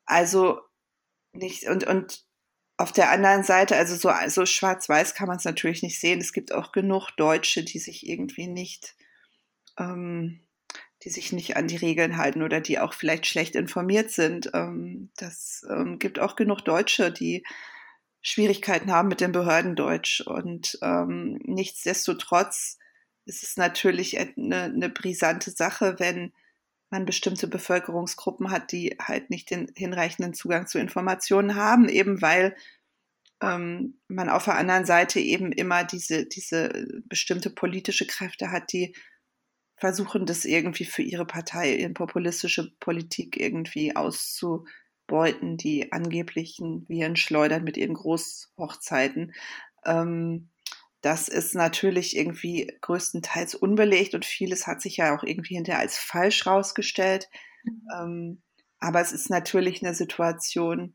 also 0.05 0.59
nicht, 1.33 1.67
und, 1.67 1.85
und 1.87 2.25
auf 2.79 2.93
der 2.93 3.11
anderen 3.11 3.43
Seite, 3.43 3.75
also 3.75 3.93
so, 3.97 4.09
so 4.29 4.45
schwarz-weiß 4.45 5.13
kann 5.13 5.27
man 5.27 5.35
es 5.35 5.43
natürlich 5.43 5.83
nicht 5.83 5.99
sehen. 5.99 6.21
Es 6.21 6.31
gibt 6.31 6.53
auch 6.53 6.71
genug 6.71 7.11
Deutsche, 7.17 7.61
die 7.61 7.77
sich 7.77 8.07
irgendwie 8.07 8.47
nicht, 8.47 8.95
ähm, 9.77 10.39
die 11.03 11.09
sich 11.09 11.33
nicht 11.33 11.57
an 11.57 11.67
die 11.67 11.75
Regeln 11.75 12.15
halten 12.15 12.41
oder 12.41 12.61
die 12.61 12.79
auch 12.79 12.93
vielleicht 12.93 13.25
schlecht 13.25 13.55
informiert 13.55 14.11
sind. 14.11 14.51
Ähm, 14.53 15.09
das 15.17 15.67
ähm, 15.69 15.99
gibt 15.99 16.19
auch 16.19 16.37
genug 16.37 16.61
Deutsche, 16.61 17.11
die 17.11 17.43
Schwierigkeiten 18.21 18.93
haben 18.93 19.09
mit 19.09 19.19
dem 19.19 19.33
Behördendeutsch. 19.33 20.21
Und 20.21 20.79
ähm, 20.81 21.37
nichtsdestotrotz 21.43 22.77
ist 23.25 23.43
es 23.43 23.57
natürlich 23.57 24.17
eine, 24.17 24.63
eine 24.63 24.87
brisante 24.87 25.51
Sache, 25.51 25.95
wenn 25.99 26.31
man 26.89 27.05
bestimmte 27.05 27.47
Bevölkerungsgruppen 27.47 28.51
hat, 28.51 28.71
die 28.71 28.97
halt 28.99 29.29
nicht 29.29 29.51
den 29.51 29.71
hinreichenden 29.75 30.33
Zugang 30.33 30.67
zu 30.67 30.79
Informationen 30.79 31.55
haben, 31.55 31.87
eben 31.87 32.21
weil 32.21 32.55
ähm, 33.41 33.99
man 34.07 34.29
auf 34.29 34.45
der 34.45 34.57
anderen 34.57 34.85
Seite 34.85 35.19
eben 35.19 35.51
immer 35.51 35.83
diese, 35.83 36.25
diese 36.25 36.87
bestimmte 37.05 37.49
politische 37.49 38.07
Kräfte 38.07 38.51
hat, 38.51 38.73
die 38.73 38.95
versuchen, 39.77 40.25
das 40.25 40.45
irgendwie 40.45 40.85
für 40.85 41.03
ihre 41.03 41.25
Partei, 41.25 41.75
ihre 41.75 41.91
populistische 41.91 42.71
Politik 42.79 43.39
irgendwie 43.39 43.95
auszubeuten, 43.95 45.55
die 45.57 45.91
angeblichen 45.93 46.85
Viren 46.89 47.15
schleudern 47.15 47.63
mit 47.63 47.77
ihren 47.77 47.93
Großhochzeiten. 47.93 49.33
Ähm, 49.85 50.49
das 51.01 51.27
ist 51.27 51.55
natürlich 51.55 52.15
irgendwie 52.17 52.73
größtenteils 52.81 53.55
unbelegt 53.55 54.15
und 54.15 54.25
vieles 54.25 54.67
hat 54.67 54.81
sich 54.81 54.97
ja 54.97 55.15
auch 55.15 55.23
irgendwie 55.23 55.55
hinterher 55.55 55.79
als 55.79 55.97
falsch 55.97 56.45
rausgestellt. 56.45 57.29
Mhm. 57.63 57.81
Ähm, 57.97 58.41
aber 58.79 59.01
es 59.01 59.11
ist 59.11 59.29
natürlich 59.29 59.83
eine 59.83 59.93
Situation, 59.93 60.93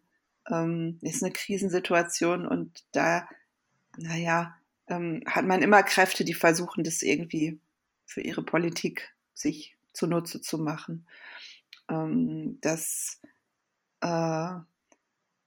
ähm, 0.50 0.98
ist 1.02 1.22
eine 1.22 1.32
Krisensituation 1.32 2.46
und 2.46 2.84
da, 2.92 3.28
naja, 3.96 4.56
ähm, 4.88 5.22
hat 5.26 5.46
man 5.46 5.62
immer 5.62 5.82
Kräfte, 5.82 6.24
die 6.24 6.34
versuchen, 6.34 6.84
das 6.84 7.02
irgendwie 7.02 7.58
für 8.06 8.20
ihre 8.20 8.42
Politik 8.42 9.14
sich 9.32 9.76
zunutze 9.92 10.40
zu 10.40 10.58
machen. 10.58 11.06
Das 11.86 13.20
äh, 14.00 14.54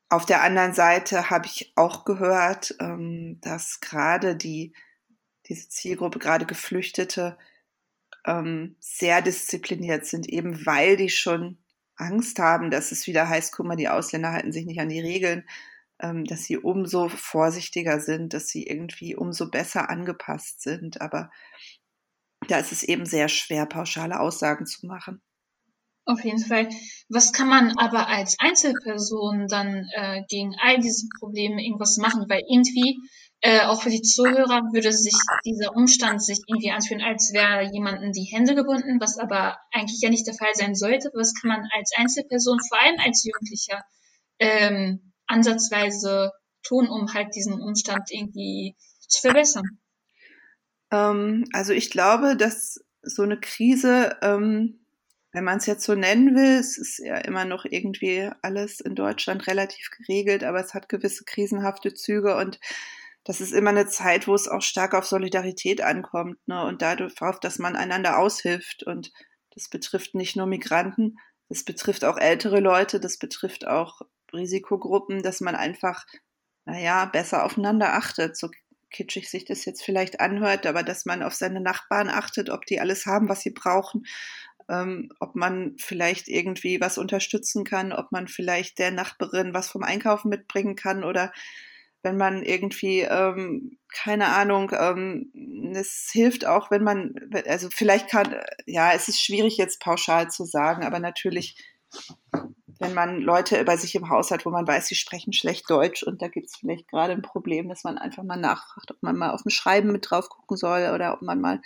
auf 0.10 0.26
der 0.26 0.41
anderen 0.41 0.74
Seite 0.74 1.30
habe 1.30 1.48
ich 1.48 1.74
auch 1.76 2.06
gehört, 2.06 2.76
ähm, 2.80 3.39
dass 3.41 3.80
gerade 3.82 4.36
die 4.36 4.74
diese 5.48 5.70
Zielgruppe, 5.70 6.20
gerade 6.20 6.46
Geflüchtete, 6.46 7.38
ähm, 8.26 8.76
sehr 8.80 9.22
diszipliniert 9.22 10.06
sind, 10.06 10.28
eben 10.28 10.65
weil 10.65 10.98
die 10.98 11.10
schon 11.10 11.58
Angst 11.96 12.39
haben, 12.39 12.70
dass 12.70 12.91
es 12.91 13.08
wieder 13.08 13.28
heißt, 13.30 13.54
guck 13.54 13.65
mal, 13.65 13.76
die 13.76 13.89
Ausländer 13.89 14.32
halten 14.32 14.52
sich 14.52 14.65
nicht 14.65 14.80
an 14.80 14.89
die 14.89 15.00
Regeln, 15.00 15.48
ähm, 16.00 16.26
dass 16.26 16.43
sie 16.43 16.58
umso 16.58 17.10
vorsichtiger 17.10 18.00
sind, 18.00 18.34
dass 18.34 18.48
sie 18.50 18.63
irgendwie 18.63 19.15
umso 19.15 19.50
besser 19.50 19.89
angepasst 19.89 20.62
sind. 20.62 21.02
Aber 21.02 21.32
da 22.48 22.60
ist 22.60 22.72
es 22.72 22.84
eben 22.84 23.06
sehr 23.06 23.30
schwer, 23.30 23.65
pauschale 23.65 24.20
Aussagen 24.20 24.65
zu 24.65 24.86
machen. 24.86 25.22
Auf 26.08 26.24
jeden 26.24 26.39
Fall. 26.39 26.70
Was 27.10 27.34
kann 27.34 27.50
man 27.50 27.78
aber 27.78 28.08
als 28.08 28.38
Einzelperson 28.39 29.48
dann 29.50 29.89
äh, 29.93 30.24
gegen 30.30 30.56
all 30.58 30.80
diese 30.80 31.06
Probleme 31.20 31.62
irgendwas 31.62 31.98
machen? 31.98 32.30
Weil 32.30 32.43
irgendwie, 32.50 32.98
äh, 33.41 33.65
auch 33.65 33.82
für 33.82 33.89
die 33.89 34.02
Zuhörer, 34.02 34.62
würde 34.72 34.93
sich 34.93 35.13
dieser 35.43 35.76
Umstand 35.76 36.24
sich 36.24 36.39
irgendwie 36.48 36.72
anfühlen, 36.72 37.04
als 37.04 37.34
wäre 37.34 37.70
jemandem 37.74 38.13
die 38.13 38.24
Hände 38.24 38.56
gebunden, 38.56 39.02
was 39.02 39.17
aber 39.17 39.58
eigentlich 39.74 40.00
ja 40.02 40.10
nicht 40.10 40.26
der 40.26 40.34
Fall 40.34 40.54
sein 40.54 40.76
sollte. 40.76 41.12
Was 41.13 41.34
kann 41.34 41.50
man 41.50 41.67
als 41.76 41.91
Einzelperson, 41.98 42.60
vor 42.70 42.82
allem 42.82 42.96
als 43.04 43.26
Jugendlicher, 43.26 43.84
ähm, 44.39 45.12
ansatzweise 45.26 46.32
tun, 46.63 46.88
um 46.88 47.13
halt 47.13 47.36
diesen 47.36 47.62
Umstand 47.62 48.10
irgendwie 48.12 48.78
zu 49.10 49.20
verbessern? 49.20 49.78
Ähm, 50.89 51.43
also 51.52 51.74
ich 51.74 51.89
glaube, 51.89 52.38
dass 52.38 52.80
so 53.02 53.24
eine 53.24 53.38
Krise, 53.38 54.15
ähm, 54.22 54.87
wenn 55.32 55.44
man 55.44 55.58
es 55.58 55.66
jetzt 55.66 55.84
so 55.84 55.94
nennen 55.94 56.36
will, 56.36 56.58
es 56.58 56.78
ist 56.78 57.00
ja 57.00 57.18
immer 57.18 57.46
noch 57.46 57.66
irgendwie 57.66 58.30
alles 58.42 58.80
in 58.80 58.96
Deutschland 58.96 59.48
relativ 59.48 59.90
geregelt, 59.92 60.44
aber 60.44 60.60
es 60.60 60.74
hat 60.74 60.90
gewisse 60.90 61.26
krisenhafte 61.26 61.94
Züge 61.94 62.36
und 62.36 62.60
das 63.28 63.42
ist 63.42 63.52
immer 63.52 63.72
eine 63.72 63.88
Zeit, 63.88 64.26
wo 64.28 64.34
es 64.36 64.48
auch 64.48 64.62
stark 64.62 64.94
auf 64.94 65.06
Solidarität 65.06 65.82
ankommt 65.82 66.38
ne? 66.48 66.63
und 66.63 66.82
darauf, 66.82 67.42
dass 67.42 67.60
man 67.60 67.76
einander 67.76 68.20
aushilft. 68.20 68.84
Und 68.84 69.12
das 69.54 69.68
betrifft 69.68 70.16
nicht 70.16 70.38
nur 70.38 70.46
Migranten, 70.46 71.18
das 71.50 71.66
betrifft 71.66 72.06
auch 72.06 72.18
ältere 72.18 72.62
Leute, 72.62 73.02
das 73.02 73.18
betrifft 73.18 73.68
auch 73.68 74.00
Risikogruppen, 74.34 75.24
dass 75.24 75.42
man 75.42 75.56
einfach, 75.56 76.06
naja, 76.63 77.04
besser 77.04 77.44
aufeinander 77.44 77.96
achtet. 77.96 78.38
So 78.38 78.50
kitschig 78.92 79.30
sich 79.30 79.44
das 79.44 79.66
jetzt 79.66 79.84
vielleicht 79.84 80.22
anhört, 80.22 80.66
aber 80.66 80.84
dass 80.84 81.06
man 81.06 81.22
auf 81.22 81.34
seine 81.34 81.60
Nachbarn 81.60 82.08
achtet, 82.08 82.50
ob 82.50 82.66
die 82.66 82.80
alles 82.80 83.06
haben, 83.06 83.28
was 83.28 83.42
sie 83.42 83.52
brauchen, 83.52 84.06
ähm, 84.69 85.10
ob 85.19 85.36
man 85.36 85.75
vielleicht 85.77 86.27
irgendwie 86.27 86.82
was 86.82 86.97
unterstützen 86.97 87.63
kann, 87.63 87.93
ob 87.93 88.12
man 88.12 88.27
vielleicht 88.27 88.80
der 88.80 88.91
Nachbarin 88.91 89.53
was 89.53 89.69
vom 89.69 89.84
Einkaufen 89.84 90.30
mitbringen 90.30 90.75
kann 90.75 91.03
oder 91.03 91.32
wenn 92.03 92.17
man 92.17 92.43
irgendwie, 92.43 93.01
ähm, 93.01 93.77
keine 93.91 94.27
Ahnung, 94.27 94.71
ähm, 94.77 95.73
es 95.75 96.10
hilft 96.12 96.45
auch, 96.45 96.71
wenn 96.71 96.84
man, 96.84 97.15
also 97.47 97.69
vielleicht 97.71 98.10
kann, 98.10 98.36
ja, 98.65 98.93
es 98.93 99.08
ist 99.08 99.21
schwierig 99.21 99.58
jetzt 99.58 99.82
pauschal 99.82 100.30
zu 100.30 100.45
sagen, 100.45 100.84
aber 100.84 100.99
natürlich 100.99 101.58
wenn 102.80 102.93
man 102.93 103.21
Leute 103.21 103.63
bei 103.63 103.77
sich 103.77 103.95
im 103.95 104.10
Haus 104.10 104.32
hat, 104.32 104.45
wo 104.45 104.49
man 104.49 104.67
weiß, 104.67 104.88
sie 104.88 104.95
sprechen 104.95 105.34
schlecht 105.34 105.69
Deutsch 105.69 106.03
und 106.03 106.21
da 106.21 106.27
gibt 106.27 106.47
es 106.47 106.56
vielleicht 106.56 106.88
gerade 106.88 107.13
ein 107.13 107.21
Problem, 107.21 107.69
dass 107.69 107.84
man 107.84 107.97
einfach 107.97 108.23
mal 108.23 108.38
nachfragt, 108.38 108.91
ob 108.91 109.01
man 109.01 109.17
mal 109.17 109.32
auf 109.32 109.43
dem 109.43 109.49
Schreiben 109.49 109.91
mit 109.91 110.10
drauf 110.10 110.30
gucken 110.30 110.58
soll 110.58 110.91
oder 110.93 111.13
ob 111.13 111.21
man 111.21 111.41
mal 111.41 111.62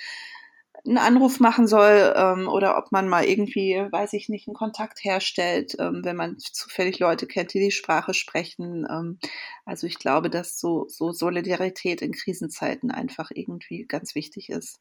einen 0.85 0.97
Anruf 0.97 1.39
machen 1.39 1.67
soll 1.67 2.13
ähm, 2.15 2.47
oder 2.47 2.77
ob 2.77 2.91
man 2.91 3.07
mal 3.07 3.25
irgendwie, 3.25 3.75
weiß 3.91 4.13
ich 4.13 4.29
nicht, 4.29 4.47
einen 4.47 4.55
Kontakt 4.55 5.03
herstellt, 5.03 5.75
ähm, 5.79 6.01
wenn 6.03 6.15
man 6.15 6.37
zufällig 6.39 6.99
Leute 6.99 7.27
kennt, 7.27 7.53
die 7.53 7.59
die 7.59 7.71
Sprache 7.71 8.13
sprechen. 8.13 8.87
Ähm, 8.89 9.19
also 9.65 9.87
ich 9.87 9.99
glaube, 9.99 10.29
dass 10.29 10.59
so, 10.59 10.85
so 10.87 11.11
Solidarität 11.11 12.01
in 12.01 12.11
Krisenzeiten 12.11 12.91
einfach 12.91 13.31
irgendwie 13.33 13.85
ganz 13.85 14.15
wichtig 14.15 14.49
ist. 14.49 14.79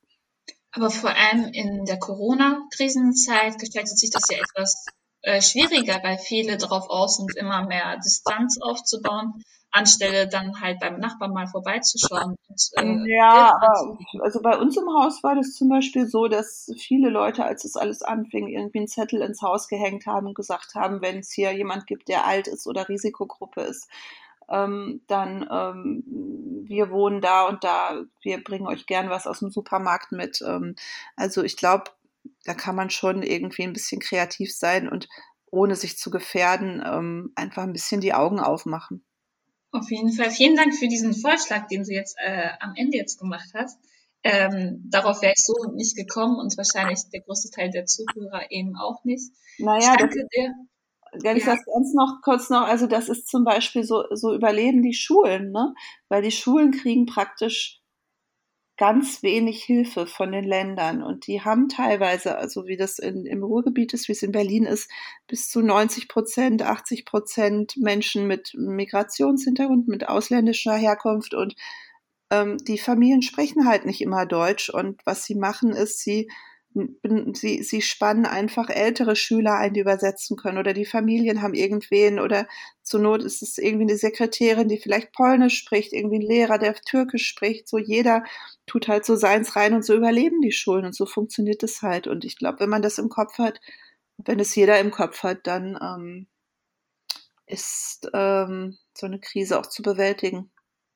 Aber 0.73 0.91
vor 0.91 1.11
allem 1.11 1.47
in 1.53 1.85
der 1.85 1.99
Corona-Krisenzeit 1.99 3.59
gestaltet 3.59 3.99
sich 3.99 4.11
das 4.11 4.25
ja 4.31 4.39
etwas 4.39 4.87
äh, 5.23 5.43
schwieriger, 5.43 6.01
weil 6.03 6.19
viele 6.19 6.57
darauf 6.57 6.89
aus 6.89 7.17
sind, 7.17 7.37
immer 7.37 7.67
mehr 7.67 7.99
Distanz 7.99 8.59
aufzubauen, 8.61 9.43
anstelle 9.73 10.29
dann 10.29 10.61
halt 10.61 10.81
beim 10.81 10.99
Nachbarn 10.99 11.33
mal 11.33 11.47
vorbeizuschauen. 11.47 12.37
Und, 12.49 12.71
äh, 12.75 13.17
ja, 13.17 13.53
also 14.21 14.43
bei 14.43 14.57
uns 14.57 14.77
im 14.77 14.89
Haus 14.89 15.23
war 15.23 15.35
das 15.35 15.55
zum 15.55 15.69
Beispiel 15.69 16.07
so, 16.07 16.27
dass 16.27 16.73
viele 16.77 17.09
Leute, 17.11 17.45
als 17.45 17.65
es 17.65 17.77
alles 17.77 18.03
anfing, 18.03 18.49
irgendwie 18.49 18.79
einen 18.79 18.89
Zettel 18.89 19.23
ins 19.23 19.43
Haus 19.43 19.69
gehängt 19.69 20.07
haben 20.07 20.27
und 20.27 20.35
gesagt 20.35 20.75
haben, 20.75 21.01
wenn 21.03 21.19
es 21.19 21.31
hier 21.33 21.53
jemand 21.53 21.87
gibt, 21.87 22.09
der 22.09 22.27
alt 22.27 22.49
ist 22.49 22.67
oder 22.67 22.89
Risikogruppe 22.89 23.63
ist, 23.63 23.89
ähm, 24.49 25.03
dann 25.07 25.49
ähm, 25.51 26.03
wir 26.67 26.91
wohnen 26.91 27.21
da 27.21 27.47
und 27.47 27.63
da, 27.65 28.03
wir 28.23 28.43
bringen 28.43 28.67
euch 28.67 28.87
gern 28.87 29.11
was 29.11 29.27
aus 29.27 29.39
dem 29.39 29.51
Supermarkt 29.51 30.13
mit. 30.13 30.43
Ähm, 30.47 30.75
also 31.17 31.43
ich 31.43 31.57
glaube, 31.57 31.85
da 32.45 32.55
kann 32.55 32.75
man 32.75 32.91
schon 32.91 33.23
irgendwie 33.23 33.63
ein 33.63 33.73
bisschen 33.73 34.01
kreativ 34.01 34.55
sein 34.55 34.89
und 34.89 35.09
ohne 35.51 35.77
sich 35.77 35.99
zu 35.99 36.11
gefährden, 36.11 36.83
ähm, 36.85 37.33
einfach 37.35 37.63
ein 37.63 37.73
bisschen 37.73 38.01
die 38.01 38.15
Augen 38.15 38.41
aufmachen. 38.41 39.05
Auf 39.73 39.91
jeden 39.91 40.13
Fall. 40.13 40.31
Vielen 40.31 40.57
Dank 40.57 40.75
für 40.75 40.89
diesen 40.89 41.15
Vorschlag, 41.15 41.69
den 41.69 41.85
du 41.85 41.93
jetzt 41.93 42.17
äh, 42.19 42.49
am 42.59 42.75
Ende 42.77 42.97
jetzt 42.97 43.19
gemacht 43.19 43.51
hast. 43.55 43.79
Ähm, 44.23 44.83
darauf 44.91 45.23
wäre 45.23 45.33
ich 45.37 45.45
so 45.45 45.55
nicht 45.73 45.97
gekommen 45.97 46.39
und 46.39 46.57
wahrscheinlich 46.57 46.99
der 47.13 47.23
größte 47.23 47.51
Teil 47.51 47.71
der 47.71 47.87
Zuhörer 47.87 48.51
eben 48.51 48.77
auch 48.77 49.05
nicht. 49.05 49.33
Naja, 49.59 49.93
ich 49.93 49.99
danke 49.99 50.27
dir. 50.35 50.55
Wenn 51.23 51.37
ich 51.37 51.45
ja. 51.45 51.55
das 51.55 51.65
ganz 51.65 51.95
noch 51.95 52.21
kurz 52.23 52.51
noch, 52.51 52.63
also 52.63 52.87
das 52.87 53.09
ist 53.09 53.29
zum 53.29 53.45
Beispiel 53.45 53.83
so, 53.83 54.05
so 54.11 54.35
überleben 54.35 54.83
die 54.83 54.95
Schulen, 54.95 55.51
ne? 55.51 55.75
Weil 56.09 56.23
die 56.23 56.31
Schulen 56.31 56.71
kriegen 56.71 57.07
praktisch 57.07 57.80
ganz 58.81 59.23
wenig 59.23 59.63
Hilfe 59.63 60.07
von 60.07 60.33
den 60.33 60.45
Ländern. 60.45 61.03
Und 61.03 61.27
die 61.27 61.43
haben 61.43 61.69
teilweise, 61.69 62.39
also 62.39 62.67
wie 62.67 62.79
das 62.79 62.99
in, 62.99 63.27
im 63.27 63.43
Ruhrgebiet 63.43 63.93
ist, 63.93 64.09
wie 64.09 64.13
es 64.13 64.23
in 64.23 64.33
Berlin 64.33 64.65
ist, 64.65 64.91
bis 65.27 65.51
zu 65.51 65.61
90 65.61 66.09
Prozent, 66.09 66.63
80 66.63 67.05
Prozent 67.05 67.77
Menschen 67.77 68.27
mit 68.27 68.55
Migrationshintergrund, 68.55 69.87
mit 69.87 70.09
ausländischer 70.09 70.75
Herkunft. 70.75 71.35
Und 71.35 71.57
ähm, 72.31 72.57
die 72.57 72.79
Familien 72.79 73.21
sprechen 73.21 73.69
halt 73.69 73.85
nicht 73.85 74.01
immer 74.01 74.25
Deutsch. 74.25 74.71
Und 74.71 75.03
was 75.05 75.25
sie 75.25 75.35
machen, 75.35 75.73
ist, 75.73 76.01
sie 76.01 76.31
sie, 76.73 77.63
sie 77.63 77.83
spannen 77.83 78.27
einfach 78.27 78.69
ältere 78.71 79.17
Schüler 79.17 79.57
ein, 79.57 79.75
die 79.75 79.81
übersetzen 79.81 80.37
können 80.37 80.59
oder 80.59 80.73
die 80.73 80.85
Familien 80.85 81.43
haben 81.43 81.55
irgendwen 81.55 82.21
oder 82.21 82.47
zur 82.83 83.01
Not 83.01 83.25
ist 83.25 83.43
es 83.43 83.59
irgendwie 83.59 83.85
eine 83.85 83.97
Sekretärin, 83.97 84.69
die 84.69 84.79
vielleicht 84.79 85.13
Polnisch 85.13 85.59
spricht, 85.59 85.93
irgendwie 85.93 86.19
ein 86.19 86.29
Lehrer, 86.29 86.59
der 86.59 86.75
Türkisch 86.75 87.27
spricht, 87.27 87.69
so 87.69 87.79
jeder 87.79 88.25
tut 88.67 88.87
halt 88.87 89.05
so 89.05 89.17
seins 89.17 89.57
rein 89.57 89.75
und 89.75 89.85
so 89.85 89.95
überleben 89.95 90.41
die 90.41 90.53
Schulen 90.53 90.85
und 90.85 90.95
so 90.95 91.07
funktioniert 91.07 91.63
es 91.65 91.83
halt 91.83 92.07
und 92.07 92.25
ich 92.25 92.37
glaube, 92.37 92.61
wenn 92.61 92.71
man 92.71 92.83
das 92.83 92.99
im 92.99 93.09
Kopf 93.09 93.39
hat, 93.39 93.61
wenn 94.19 94.39
es 94.39 94.55
jeder 94.55 94.79
im 94.79 94.93
Kopf 94.93 95.23
hat, 95.25 95.47
dann 95.47 95.77
ähm, 95.83 96.27
ist 97.47 98.09
ähm, 98.15 98.79
so 98.97 99.07
eine 99.07 99.19
Krise 99.19 99.59
auch 99.59 99.67
zu 99.67 99.83
bewältigen. 99.83 100.53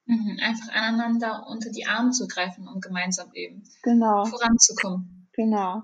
Mhm, 0.07 0.39
einfach 0.43 0.69
aneinander 0.73 1.47
unter 1.49 1.71
die 1.71 1.87
Arme 1.87 2.11
zu 2.11 2.29
greifen, 2.29 2.69
um 2.69 2.81
gemeinsam 2.81 3.33
eben 3.33 3.65
genau. 3.83 4.27
voranzukommen. 4.27 5.24
Genau. 5.37 5.83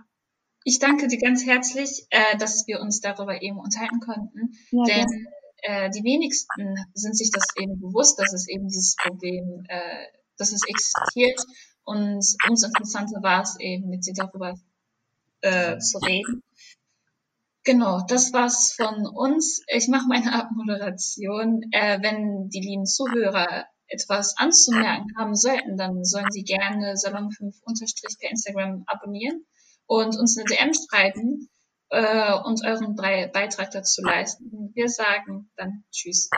Ich 0.64 0.78
danke 0.78 1.08
dir 1.08 1.18
ganz 1.18 1.44
herzlich, 1.44 2.06
äh, 2.10 2.36
dass 2.38 2.66
wir 2.66 2.80
uns 2.80 3.00
darüber 3.00 3.40
eben 3.42 3.58
unterhalten 3.58 4.00
konnten. 4.00 4.52
Ja, 4.70 4.84
denn 4.84 5.26
äh, 5.62 5.90
die 5.90 6.04
wenigsten 6.04 6.74
sind 6.94 7.16
sich 7.16 7.30
das 7.30 7.46
eben 7.58 7.80
bewusst, 7.80 8.18
dass 8.18 8.32
es 8.32 8.48
eben 8.48 8.68
dieses 8.68 8.96
Problem, 8.96 9.64
äh, 9.68 10.06
dass 10.36 10.52
es 10.52 10.62
existiert. 10.66 11.40
Und 11.84 12.24
umso 12.48 12.66
interessanter 12.66 13.22
war 13.22 13.42
es 13.42 13.58
eben, 13.58 13.88
mit 13.88 14.06
dir 14.06 14.14
darüber 14.14 14.54
äh, 15.40 15.78
zu 15.78 15.98
reden. 15.98 16.42
Genau, 17.64 18.00
das 18.06 18.32
war's 18.32 18.74
von 18.74 19.06
uns. 19.06 19.62
Ich 19.68 19.88
mache 19.88 20.08
meine 20.08 20.32
Abmoderation. 20.32 21.62
Äh, 21.72 22.00
wenn 22.02 22.48
die 22.48 22.60
lieben 22.60 22.86
Zuhörer 22.86 23.66
etwas 23.90 24.36
anzumerken 24.38 25.12
haben 25.18 25.34
sollten, 25.34 25.76
dann 25.76 26.04
sollen 26.04 26.30
Sie 26.30 26.44
gerne 26.44 26.94
Salon5 26.94 27.60
unterstrich 27.64 28.16
per 28.18 28.30
Instagram 28.30 28.84
abonnieren 28.86 29.44
und 29.86 30.16
uns 30.16 30.38
eine 30.38 30.46
DM 30.46 30.72
schreiben 30.72 31.48
äh, 31.90 32.38
und 32.44 32.64
euren 32.64 32.94
Beitrag 32.94 33.70
dazu 33.72 34.02
leisten. 34.02 34.70
Wir 34.74 34.88
sagen 34.88 35.50
dann 35.56 35.84
Tschüss. 35.90 36.30